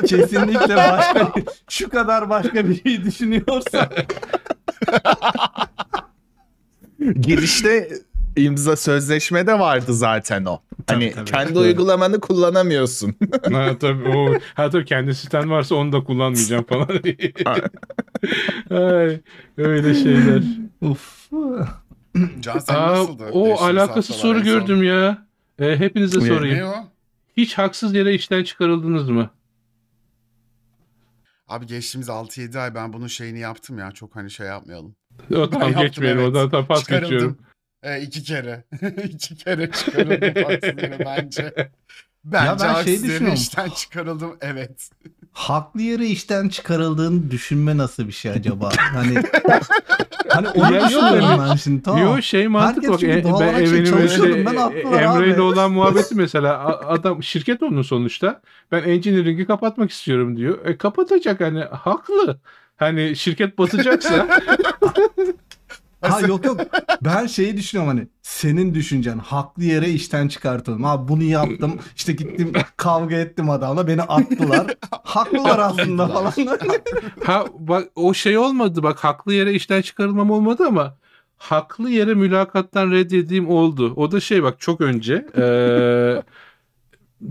[0.06, 1.32] Kesinlikle başka
[1.68, 3.90] şu kadar başka bir şey düşünüyorsa
[7.20, 7.88] Girişte
[8.36, 10.60] imza sözleşme de vardı zaten o.
[10.86, 11.30] Hani tabii.
[11.30, 13.14] kendi uygulamanı kullanamıyorsun.
[13.52, 16.88] ha tabii o ha tabii kendi siten varsa onu da kullanmayacağım falan.
[18.70, 19.20] Ay,
[19.58, 20.42] öyle şeyler.
[20.80, 21.30] Uf.
[22.40, 23.24] Can sen Aa, nasıldı?
[23.32, 25.26] o haftalar soru gördüm ya.
[25.58, 26.26] E, hepinize Ne?
[26.26, 26.56] sorayım.
[26.58, 26.74] Ne o?
[27.36, 29.30] Hiç haksız yere işten çıkarıldınız mı?
[31.48, 33.90] Abi geçtiğimiz 6-7 ay ben bunun şeyini yaptım ya.
[33.92, 34.96] Çok hani şey yapmayalım.
[35.36, 36.18] O tamam geçmeyelim.
[36.20, 36.30] evet.
[36.30, 37.38] Odan tam pas geçiyorum.
[37.82, 38.64] E, iki kere.
[39.04, 41.70] iki kere çıkarıldım haksız yere bence.
[42.24, 43.34] Bence ben şey haksız yere düşünüyorum.
[43.34, 44.36] işten çıkarıldım.
[44.40, 44.90] Evet.
[45.32, 48.70] Haklı yere işten çıkarıldığını düşünme nasıl bir şey acaba?
[48.78, 49.14] Hani
[50.28, 52.02] hani onu Ya yok, düşünüyorum ben şimdi tamam.
[52.02, 53.02] Yo şey mantık Herkes bak.
[53.02, 58.40] E, ben şey çalışıyordum, öyle, ben Emre ile olan muhabbeti mesela adam şirket onun sonuçta.
[58.72, 60.66] Ben engineering'i kapatmak istiyorum diyor.
[60.66, 62.38] E kapatacak hani haklı.
[62.76, 64.40] Hani şirket batacaksa
[66.10, 66.60] Ha yok yok.
[67.02, 70.84] Ben şeyi düşünüyorum hani senin düşüncen haklı yere işten çıkartalım.
[70.84, 71.78] Ha bunu yaptım.
[71.96, 74.66] işte gittim kavga ettim adamla beni attılar.
[75.04, 76.32] Haklılar aslında falan.
[77.24, 80.96] Ha bak o şey olmadı bak haklı yere işten çıkarılmam olmadı ama
[81.36, 83.92] haklı yere mülakattan reddediğim oldu.
[83.96, 86.22] O da şey bak çok önce eee,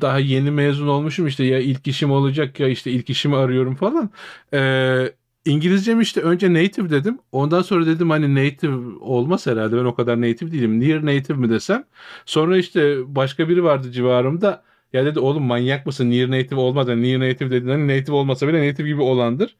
[0.01, 4.09] daha yeni mezun olmuşum işte ya ilk işim olacak ya işte ilk işimi arıyorum falan.
[4.53, 5.13] Eee
[5.45, 7.19] İngilizcem işte önce native dedim.
[7.31, 9.77] Ondan sonra dedim hani native olmaz herhalde.
[9.77, 10.79] Ben o kadar native değilim.
[10.79, 11.83] Near native mi desem.
[12.25, 14.63] Sonra işte başka biri vardı civarımda.
[14.93, 16.11] Ya dedi oğlum manyak mısın?
[16.11, 17.69] Near native olmadan near native dedin.
[17.69, 19.55] Hani native olmasa bile native gibi olandır.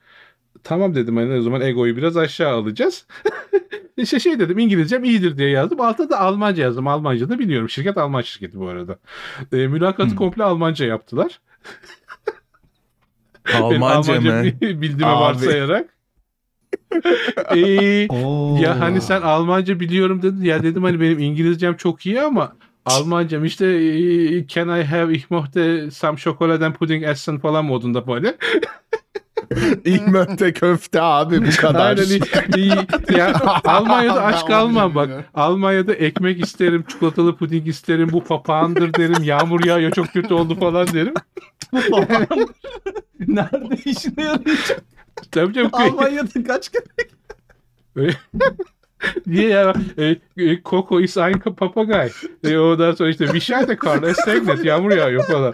[0.64, 3.08] Tamam dedim hani o zaman egoyu biraz aşağı alacağız.
[3.98, 5.82] işte şey dedim İngilizcem iyidir diye yazdım.
[5.82, 6.88] Altta da Almanca yazdım.
[6.88, 7.70] Almanca da biliyorum.
[7.70, 9.00] Şirket Alman şirketi bu arada.
[9.54, 10.16] E, mülakatı Hmm.
[10.16, 11.42] komple Almanca yaptılar.
[13.54, 14.44] Benim Almanca mı?
[14.44, 15.22] bi- bildiğimi Abi.
[15.22, 15.96] varsayarak.
[17.56, 18.08] Ee,
[18.62, 20.44] ya hani sen Almanca biliyorum dedin.
[20.44, 22.56] Ya dedim hani benim İngilizcem çok iyi ama
[22.86, 28.36] Almancam işte e, can I have ich möchte some Schokoladen Pudding essen falan modunda böyle.
[29.86, 31.98] İlk möte köfte abi bu kadar.
[31.98, 32.22] Aynen, iyi-
[32.58, 32.88] iyi.
[33.18, 35.10] ya Almanya'da aç kalmam bak.
[35.34, 40.88] Almanya'da ekmek isterim, çikolatalı puding isterim, bu papağandır derim, yağmur yağıyor çok kötü oldu falan
[40.88, 41.14] derim.
[43.28, 44.84] Nerede işine yarayacak?
[45.32, 45.70] Tabii canım.
[45.74, 48.10] Almanya'da kaç kere?
[49.28, 49.74] Niye ya?
[49.98, 52.12] E, e, Coco is ein papagay.
[52.44, 55.54] E, ondan sonra işte Vişayda Karl Estegnet yağmur yağıyor falan.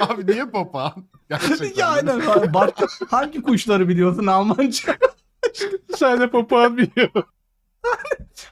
[0.00, 1.04] Abi niye papağan?
[1.30, 1.72] Gerçekten.
[1.76, 2.20] ya aynen.
[2.54, 4.96] Başka, hangi kuşları biliyorsun Almanca?
[5.96, 7.10] Sadece papağan biliyor.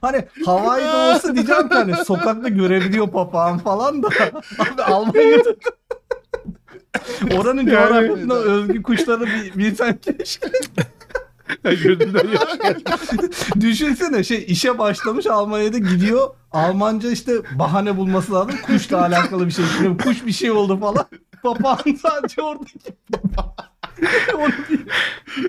[0.01, 4.09] Hani Hawaii'de olsa diyeceğim ki hani sokakta görebiliyor papağan falan da.
[4.59, 5.55] Abi Almanya'da
[7.37, 10.49] Oranın Yani- coğrafyasına özgü kuşları bir, bilsen keşke.
[11.65, 12.77] Gözünden yaş.
[13.61, 16.29] Düşünsene şey işe başlamış Almanya'da gidiyor.
[16.53, 18.55] Almanca işte bahane bulması lazım.
[18.67, 19.65] Kuşla alakalı bir şey.
[20.05, 21.07] Kuş bir şey oldu falan.
[21.55, 22.79] Papağan sadece oradaki
[24.35, 24.87] Onu bir-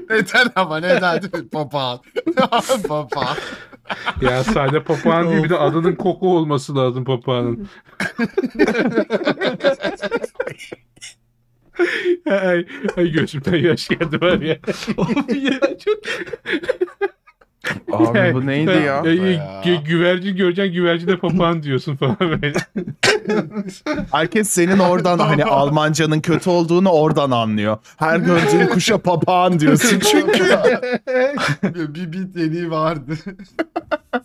[0.10, 1.22] Neden ama neden?
[1.52, 2.00] papağan.
[2.88, 3.38] papağan.
[4.22, 7.68] Ya sadece papağan değil bir de adının Coco olması lazım papağanın.
[12.30, 12.66] ay,
[12.98, 14.58] ay gözümden yaş geldi var ya.
[15.42, 15.98] ya çok
[17.92, 18.78] Abi bu neydi ya?
[18.78, 19.04] Ya,
[19.64, 22.54] gü- güvercin göreceksin güvercine papağan diyorsun falan böyle.
[24.12, 27.78] Herkes senin oradan hani Almancanın kötü olduğunu oradan anlıyor.
[27.98, 30.46] Her gördüğün kuşa papağan diyorsun çünkü.
[31.64, 33.14] bir, bit yeniği vardı.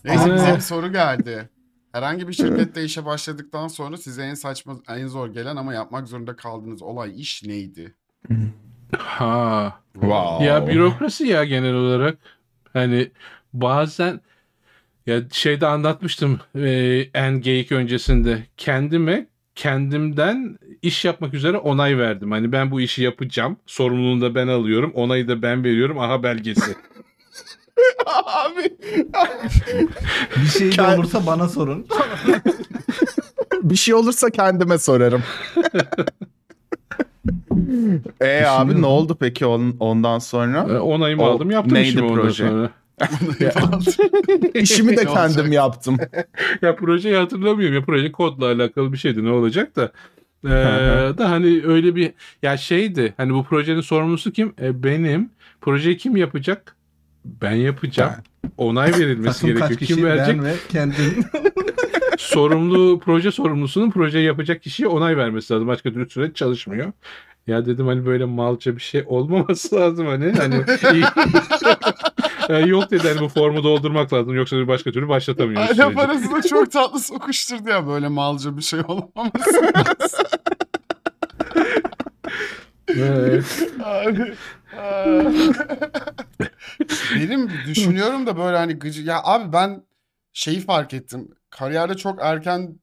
[0.05, 1.49] Neyse bize bir soru geldi.
[1.91, 6.35] Herhangi bir şirkette işe başladıktan sonra size en saçma, en zor gelen ama yapmak zorunda
[6.35, 7.93] kaldığınız olay iş neydi?
[8.97, 9.79] ha.
[9.93, 10.45] Wow.
[10.45, 12.17] Ya bürokrasi ya genel olarak.
[12.75, 13.11] Hani
[13.53, 14.21] bazen
[15.05, 16.69] ya şeyde anlatmıştım e,
[17.13, 22.31] en geyik öncesinde kendime kendimden iş yapmak üzere onay verdim.
[22.31, 23.57] Hani ben bu işi yapacağım.
[23.65, 24.91] Sorumluluğunu da ben alıyorum.
[24.95, 25.99] Onayı da ben veriyorum.
[25.99, 26.75] Aha belgesi.
[28.05, 28.61] Abi.
[30.43, 31.87] bir şey de Kend- olursa bana sorun.
[33.61, 35.23] Bir şey olursa kendime sorarım.
[38.21, 40.57] E abi ne oldu peki on- ondan sonra?
[40.69, 41.51] E, Onayımı O aldım.
[41.51, 42.47] Yaptım neydi işimi ondan proje?
[42.47, 42.69] sonra.
[44.53, 45.97] İşimi de kendim yaptım.
[46.61, 47.75] Ya projeyi hatırlamıyorum.
[47.75, 49.25] Ya proje kodla alakalı bir şeydi.
[49.25, 49.91] Ne olacak da.
[50.45, 50.49] Ee,
[51.17, 52.11] da hani öyle bir
[52.43, 54.53] ya şeydi hani bu projenin sorumlusu kim?
[54.61, 55.29] E, benim.
[55.61, 56.75] Projeyi kim yapacak?
[57.25, 58.13] Ben yapacağım.
[58.57, 59.79] Onay verilmesi Takım gerekiyor.
[59.79, 60.37] Kim verecek?
[60.37, 61.25] ben ve kendim.
[62.17, 65.67] Sorumlu proje sorumlusunun projeyi yapacak kişiye onay vermesi lazım.
[65.67, 66.91] Başka türlü süreç çalışmıyor.
[67.47, 70.31] Ya dedim hani böyle malca bir şey olmaması lazım hani.
[70.31, 70.55] hani
[72.69, 74.35] yok dedi hani bu formu doldurmak lazım.
[74.35, 75.69] Yoksa başka türlü başlatamıyoruz.
[75.69, 75.95] Aile süreci.
[75.95, 79.71] parasında çok tatlı sokuşturdu ya böyle malca bir şey olmaması.
[82.89, 83.69] Evet.
[83.83, 84.33] Abi.
[84.77, 85.23] aa.
[87.15, 89.01] Benim düşünüyorum da böyle hani gıcı...
[89.01, 89.83] Ya abi ben
[90.33, 91.27] şeyi fark ettim.
[91.57, 92.79] Kariyerde çok erken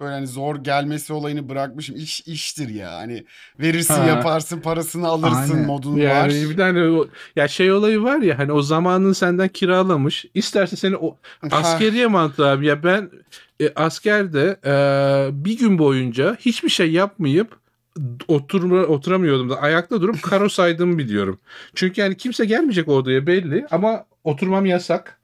[0.00, 1.96] böyle hani zor gelmesi olayını bırakmışım.
[1.96, 2.92] İş iştir ya.
[2.92, 3.24] Hani
[3.60, 4.06] verirsin Ha.
[4.06, 5.66] yaparsın parasını alırsın Aynen.
[5.66, 5.98] modun var.
[5.98, 10.24] Yani bir tane ya şey olayı var ya hani o zamanını senden kiralamış.
[10.34, 11.16] İsterse seni o
[11.50, 13.10] askeriye mantığı abi ya ben
[13.60, 14.74] e, askerde e,
[15.44, 17.56] bir gün boyunca hiçbir şey yapmayıp
[18.28, 21.38] oturma, oturamıyordum da ayakta durup karo saydığımı biliyorum.
[21.74, 25.20] Çünkü yani kimse gelmeyecek odaya belli ama oturmam yasak.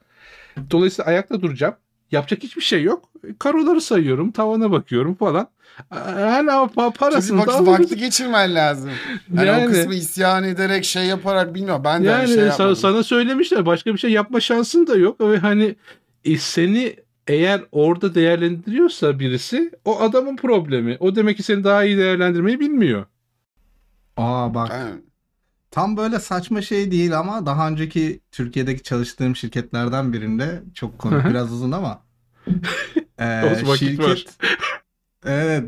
[0.71, 1.75] Dolayısıyla ayakta duracağım.
[2.15, 3.11] Yapacak hiçbir şey yok.
[3.39, 5.49] Karoları sayıyorum, tavana bakıyorum falan.
[5.91, 7.81] Hala parasını da alırız.
[7.81, 8.91] vakti geçirmen lazım.
[9.35, 11.83] Yani, Yani- o kısmı isyan ederek şey yaparak bilmiyorum.
[11.85, 12.77] Ben de Yani şey yapmadım.
[12.77, 15.77] sana söylemişler başka bir şey yapma şansın da yok ve hani
[16.25, 16.97] e, seni
[17.27, 20.97] eğer orada değerlendiriyorsa birisi o adamın problemi.
[21.01, 23.07] O demek ki seni daha iyi değerlendirmeyi bilmiyor.
[24.17, 24.73] Aa bak
[25.71, 31.53] tam böyle saçma şey değil ama daha önceki Türkiye'deki çalıştığım şirketlerden birinde çok komik biraz
[31.53, 32.04] uzun ama
[33.19, 33.77] e, var.
[33.77, 34.39] şirket
[35.25, 35.65] evet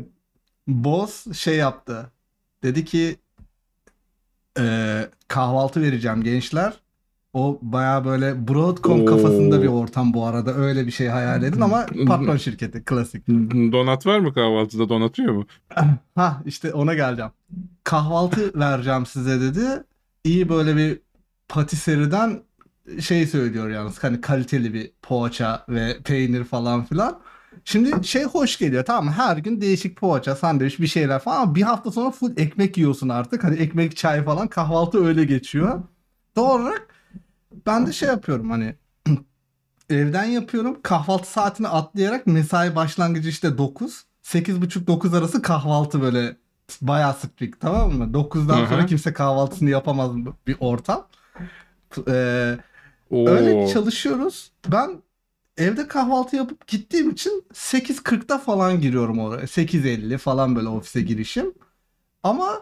[0.67, 2.11] boss şey yaptı
[2.63, 3.15] dedi ki
[4.59, 6.73] e, kahvaltı vereceğim gençler
[7.33, 9.05] o baya böyle Broadcom Oo.
[9.05, 13.27] kafasında bir ortam bu arada öyle bir şey hayal edin ama patron şirketi klasik.
[13.71, 15.45] Donat var mı kahvaltıda donatıyor mu?
[16.15, 17.31] Ha işte ona geleceğim.
[17.83, 19.83] Kahvaltı vereceğim size dedi.
[20.23, 20.99] İyi böyle bir
[21.47, 22.41] patiseriden
[23.01, 27.19] şey söylüyor yalnız hani kaliteli bir poğaça ve peynir falan filan.
[27.65, 29.11] Şimdi şey hoş geliyor tamam mı?
[29.11, 33.09] Her gün değişik poğaça, sandviç bir şeyler falan ama bir hafta sonra full ekmek yiyorsun
[33.09, 33.43] artık.
[33.43, 35.83] Hani ekmek, çay falan kahvaltı öyle geçiyor.
[36.35, 36.87] Doğal olarak
[37.65, 38.75] ben de şey yapıyorum hani
[39.89, 40.79] evden yapıyorum.
[40.83, 44.03] Kahvaltı saatini atlayarak mesai başlangıcı işte 9.
[44.23, 46.37] 8.30-9 arası kahvaltı böyle
[46.81, 48.03] bayağı strict tamam mı?
[48.13, 50.11] 9'dan Hı sonra kimse kahvaltısını yapamaz
[50.47, 51.07] bir ortam.
[52.07, 52.57] Ee,
[53.09, 53.29] Oo.
[53.29, 54.51] öyle çalışıyoruz.
[54.67, 55.01] Ben
[55.57, 59.47] evde kahvaltı yapıp gittiğim için 8.40'da falan giriyorum oraya.
[59.47, 61.53] 8.50 falan böyle ofise girişim.
[62.23, 62.61] Ama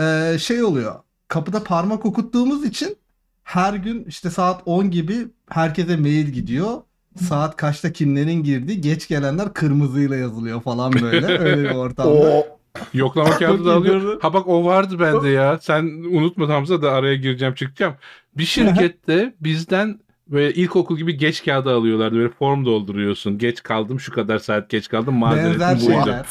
[0.00, 0.94] e, şey oluyor.
[1.28, 2.96] Kapıda parmak okuttuğumuz için
[3.42, 6.82] her gün işte saat 10 gibi herkese mail gidiyor.
[7.28, 11.26] Saat kaçta kimlerin girdi, geç gelenler kırmızıyla yazılıyor falan böyle.
[11.38, 12.10] Öyle bir ortamda.
[12.10, 12.58] O
[12.94, 14.22] Yoklama kağıdı da alıyor.
[14.22, 15.58] Ha bak o vardı bende ya.
[15.62, 17.94] Sen unutma Hamza da araya gireceğim çıkacağım.
[18.38, 22.16] Bir şirkette bizden böyle ilkokul gibi geç kağıdı alıyorlardı.
[22.16, 23.38] Böyle form dolduruyorsun.
[23.38, 25.22] Geç kaldım şu kadar saat geç kaldım.
[25.22, 26.04] Benzer Mazeretim buydu.
[26.04, 26.26] şeyler.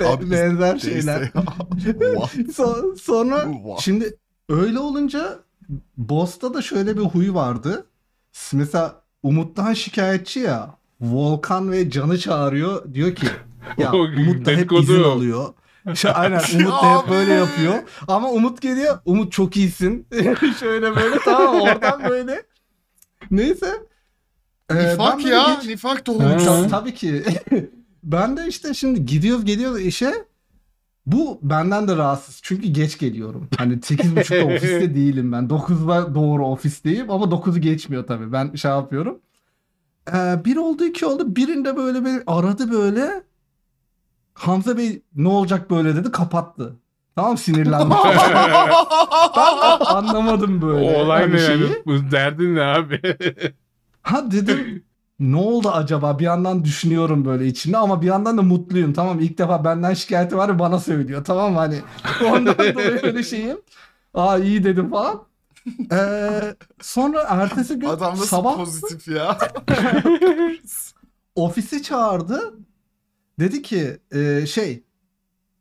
[0.00, 1.22] Be- Abi, benzer şeyler.
[2.52, 3.80] So- sonra What?
[3.80, 4.16] şimdi
[4.48, 5.38] öyle olunca
[5.96, 7.86] Boss'ta da şöyle bir huy vardı.
[8.52, 10.74] Mesela Umut'tan şikayetçi ya.
[11.00, 12.94] Volkan ve Can'ı çağırıyor.
[12.94, 13.26] Diyor ki
[13.78, 15.54] ya Umut da hep izin alıyor.
[15.92, 17.74] İşte aynen Umut da hep böyle yapıyor.
[18.08, 18.98] Ama Umut geliyor.
[19.04, 20.06] Umut çok iyisin.
[20.60, 22.42] Şöyle böyle tamam oradan böyle.
[23.30, 23.66] Neyse.
[24.70, 25.56] Ee, ben Nifak böyle ya.
[25.60, 26.04] geç- Nifak.
[26.04, 27.24] Ta- tabii ki.
[28.04, 30.12] ben de işte şimdi gidiyoruz geliyoruz işe.
[31.06, 32.40] Bu benden de rahatsız.
[32.42, 33.48] Çünkü geç geliyorum.
[33.58, 35.44] Hani 8.30'da ofiste değilim ben.
[35.44, 38.32] 9'da doğru ofisteyim ama 9'u geçmiyor tabii.
[38.32, 39.20] Ben şey yapıyorum.
[40.14, 41.36] Ee, bir oldu iki oldu.
[41.36, 43.22] Birinde böyle bir aradı böyle.
[44.34, 46.76] Hamza Bey ne olacak böyle dedi kapattı.
[47.16, 47.90] Tamam sinirlendim.
[49.36, 50.92] ben anlamadım böyle.
[50.98, 51.62] O olay hani ne şeyi.
[51.62, 51.82] yani?
[51.86, 53.00] Bu derdin ne abi?
[54.02, 54.84] Ha dedim
[55.20, 56.18] ne oldu acaba?
[56.18, 58.92] Bir yandan düşünüyorum böyle içinde ama bir yandan da mutluyum.
[58.92, 61.24] Tamam ilk defa benden şikayeti var ve bana söylüyor.
[61.24, 61.58] Tamam mı?
[61.58, 61.78] hani
[62.24, 63.58] ondan dolayı öyle şeyim.
[64.14, 65.22] Aa iyi dedim falan.
[65.92, 66.40] Ee,
[66.80, 69.38] sonra ertesi gün Adam nasıl sabah pozitif ya.
[71.34, 72.54] ofise çağırdı.
[73.42, 74.82] Dedi ki e, şey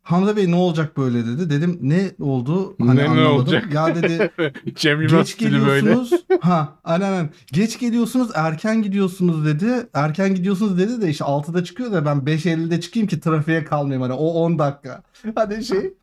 [0.04, 1.50] Hamza Bey ne olacak böyle dedi.
[1.50, 2.76] Dedim ne oldu?
[2.80, 3.36] Hani Ne- ne anlamadım.
[3.36, 3.74] olacak?
[3.74, 4.32] Ya dedi
[4.76, 5.80] Cem Geç stili böyle.
[5.82, 6.24] geliyorsunuz.
[6.42, 7.30] ha, aynen aynen.
[7.52, 9.88] Geç geliyorsunuz, erken gidiyorsunuz dedi.
[9.94, 14.14] Erken gidiyorsunuz dedi de işte 6'da çıkıyor da ben 5.50'de çıkayım ki trafiğe kalmayayım hani
[14.14, 15.04] o 10 dakika.
[15.36, 15.94] Hani şey.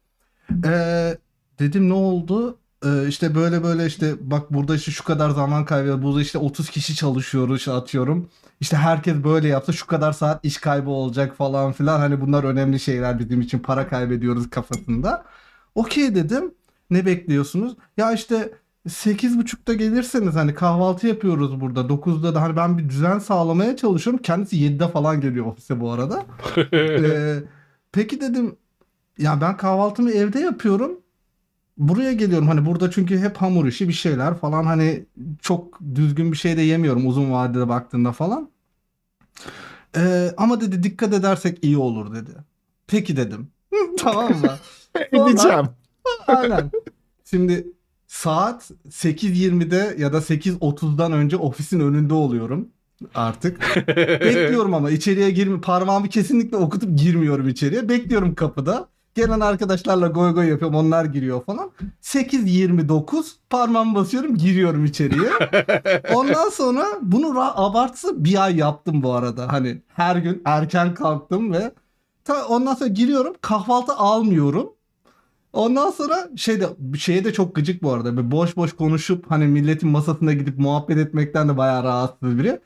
[0.67, 1.19] Ee,
[1.59, 2.59] dedim ne oldu?
[2.85, 6.71] Ee, işte böyle böyle işte bak burada işte şu kadar zaman kaybı burada işte 30
[6.71, 8.29] kişi çalışıyoruz işte atıyorum.
[8.61, 11.99] İşte herkes böyle yapsa şu kadar saat iş kaybı olacak falan filan.
[11.99, 15.25] Hani bunlar önemli şeyler bizim için para kaybediyoruz kafasında.
[15.75, 16.55] Okey dedim.
[16.91, 17.77] Ne bekliyorsunuz?
[17.97, 18.53] Ya işte
[18.87, 21.81] 8.30'da gelirseniz hani kahvaltı yapıyoruz burada.
[21.81, 24.23] 9'da da hani ben bir düzen sağlamaya çalışıyorum.
[24.23, 26.25] Kendisi 7'de falan geliyor ofise bu arada.
[26.73, 27.39] Ee,
[27.93, 28.57] peki dedim
[29.19, 31.01] ya ben kahvaltımı evde yapıyorum.
[31.79, 35.07] Buraya geliyorum hani burada çünkü hep hamur işi bir şeyler falan hani
[35.43, 38.51] çok düzgün bir şey de yemiyorum uzun vadede baktığında falan.
[39.97, 42.31] Ee, ama dedi dikkat edersek iyi olur dedi.
[42.87, 43.49] Peki dedim.
[43.99, 44.59] tamam mı?
[45.27, 45.67] Gideceğim.
[46.27, 46.71] Aynen.
[47.25, 47.67] Şimdi
[48.07, 52.69] saat 8.20'de ya da 8.30'dan önce ofisin önünde oluyorum
[53.15, 53.77] artık.
[54.21, 57.89] Bekliyorum ama içeriye girme parmağımı kesinlikle okutup girmiyorum içeriye.
[57.89, 58.89] Bekliyorum kapıda.
[59.19, 60.77] Gelen arkadaşlarla goy goy yapıyorum.
[60.77, 61.71] Onlar giriyor falan.
[62.03, 65.31] 8.29 parmağımı basıyorum giriyorum içeriye.
[66.15, 69.53] Ondan sonra bunu abartısı bir ay yaptım bu arada.
[69.53, 71.73] Hani her gün erken kalktım ve
[72.49, 74.73] ondan sonra giriyorum kahvaltı almıyorum.
[75.53, 78.17] Ondan sonra şeyde şeye de çok gıcık bu arada.
[78.17, 82.61] Böyle boş boş konuşup hani milletin masasına gidip muhabbet etmekten de bayağı rahatsız biri.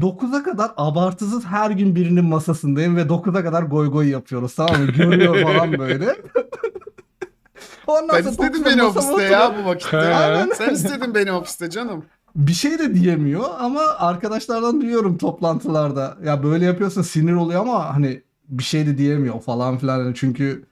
[0.00, 4.86] 9'a kadar abartısız her gün birinin masasındayım ve 9'a kadar goy goy yapıyoruz tamam mı?
[4.86, 6.16] Görüyor falan böyle.
[7.86, 9.96] Ondan Sen istedin 9'da beni ofiste ya bu vakitte.
[9.96, 10.50] Aynen.
[10.54, 12.04] Sen istedin beni ofiste canım.
[12.36, 16.16] bir şey de diyemiyor ama arkadaşlardan duyuyorum toplantılarda.
[16.24, 19.98] Ya böyle yapıyorsa sinir oluyor ama hani bir şey de diyemiyor falan filan.
[19.98, 20.64] Yani çünkü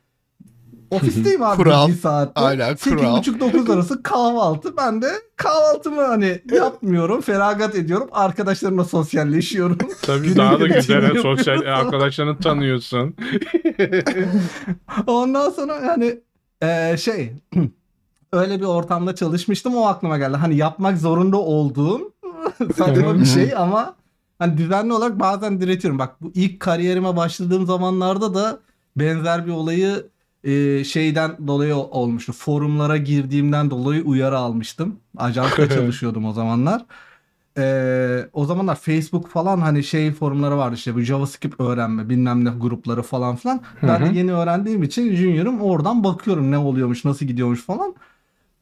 [0.96, 1.88] ofisteyim abi Kural.
[1.88, 2.40] bir saatte.
[2.40, 3.22] Aynen, kural.
[3.22, 4.76] 8.30-9 arası kahvaltı.
[4.76, 7.20] Ben de kahvaltımı hani yapmıyorum.
[7.20, 8.08] Feragat ediyorum.
[8.12, 9.78] Arkadaşlarımla sosyalleşiyorum.
[10.02, 11.22] Tabii daha da güzel.
[11.22, 11.72] Sosyal falan.
[11.84, 13.16] arkadaşlarını tanıyorsun.
[15.06, 16.20] Ondan sonra yani
[16.62, 17.32] eee, şey
[18.32, 20.36] öyle bir ortamda çalışmıştım o aklıma geldi.
[20.36, 22.12] Hani yapmak zorunda olduğum
[22.76, 23.94] saçma bir şey ama
[24.38, 25.98] hani düzenli olarak bazen diretiyorum.
[25.98, 28.58] Bak bu ilk kariyerime başladığım zamanlarda da
[28.96, 30.06] benzer bir olayı
[30.44, 32.32] e, şeyden dolayı ol- olmuştu.
[32.32, 34.96] Forumlara girdiğimden dolayı uyarı almıştım.
[35.16, 36.84] Ajansta çalışıyordum o zamanlar.
[37.58, 42.50] Ee, o zamanlar Facebook falan hani şey forumları vardı işte bu JavaScript öğrenme bilmem ne
[42.50, 43.60] grupları falan filan.
[43.82, 47.94] Ben de yeni öğrendiğim için junior'ım oradan bakıyorum ne oluyormuş nasıl gidiyormuş falan.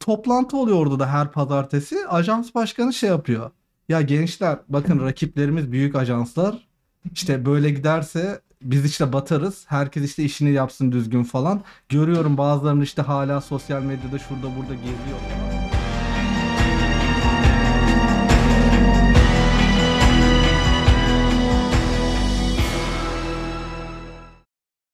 [0.01, 1.97] Toplantı oluyor orada da her pazartesi.
[2.09, 3.51] Ajans başkanı şey yapıyor.
[3.89, 6.67] Ya gençler bakın rakiplerimiz büyük ajanslar.
[7.15, 9.65] İşte böyle giderse biz işte batarız.
[9.67, 11.63] Herkes işte işini yapsın düzgün falan.
[11.89, 15.80] Görüyorum bazılarının işte hala sosyal medyada şurada burada geziyor.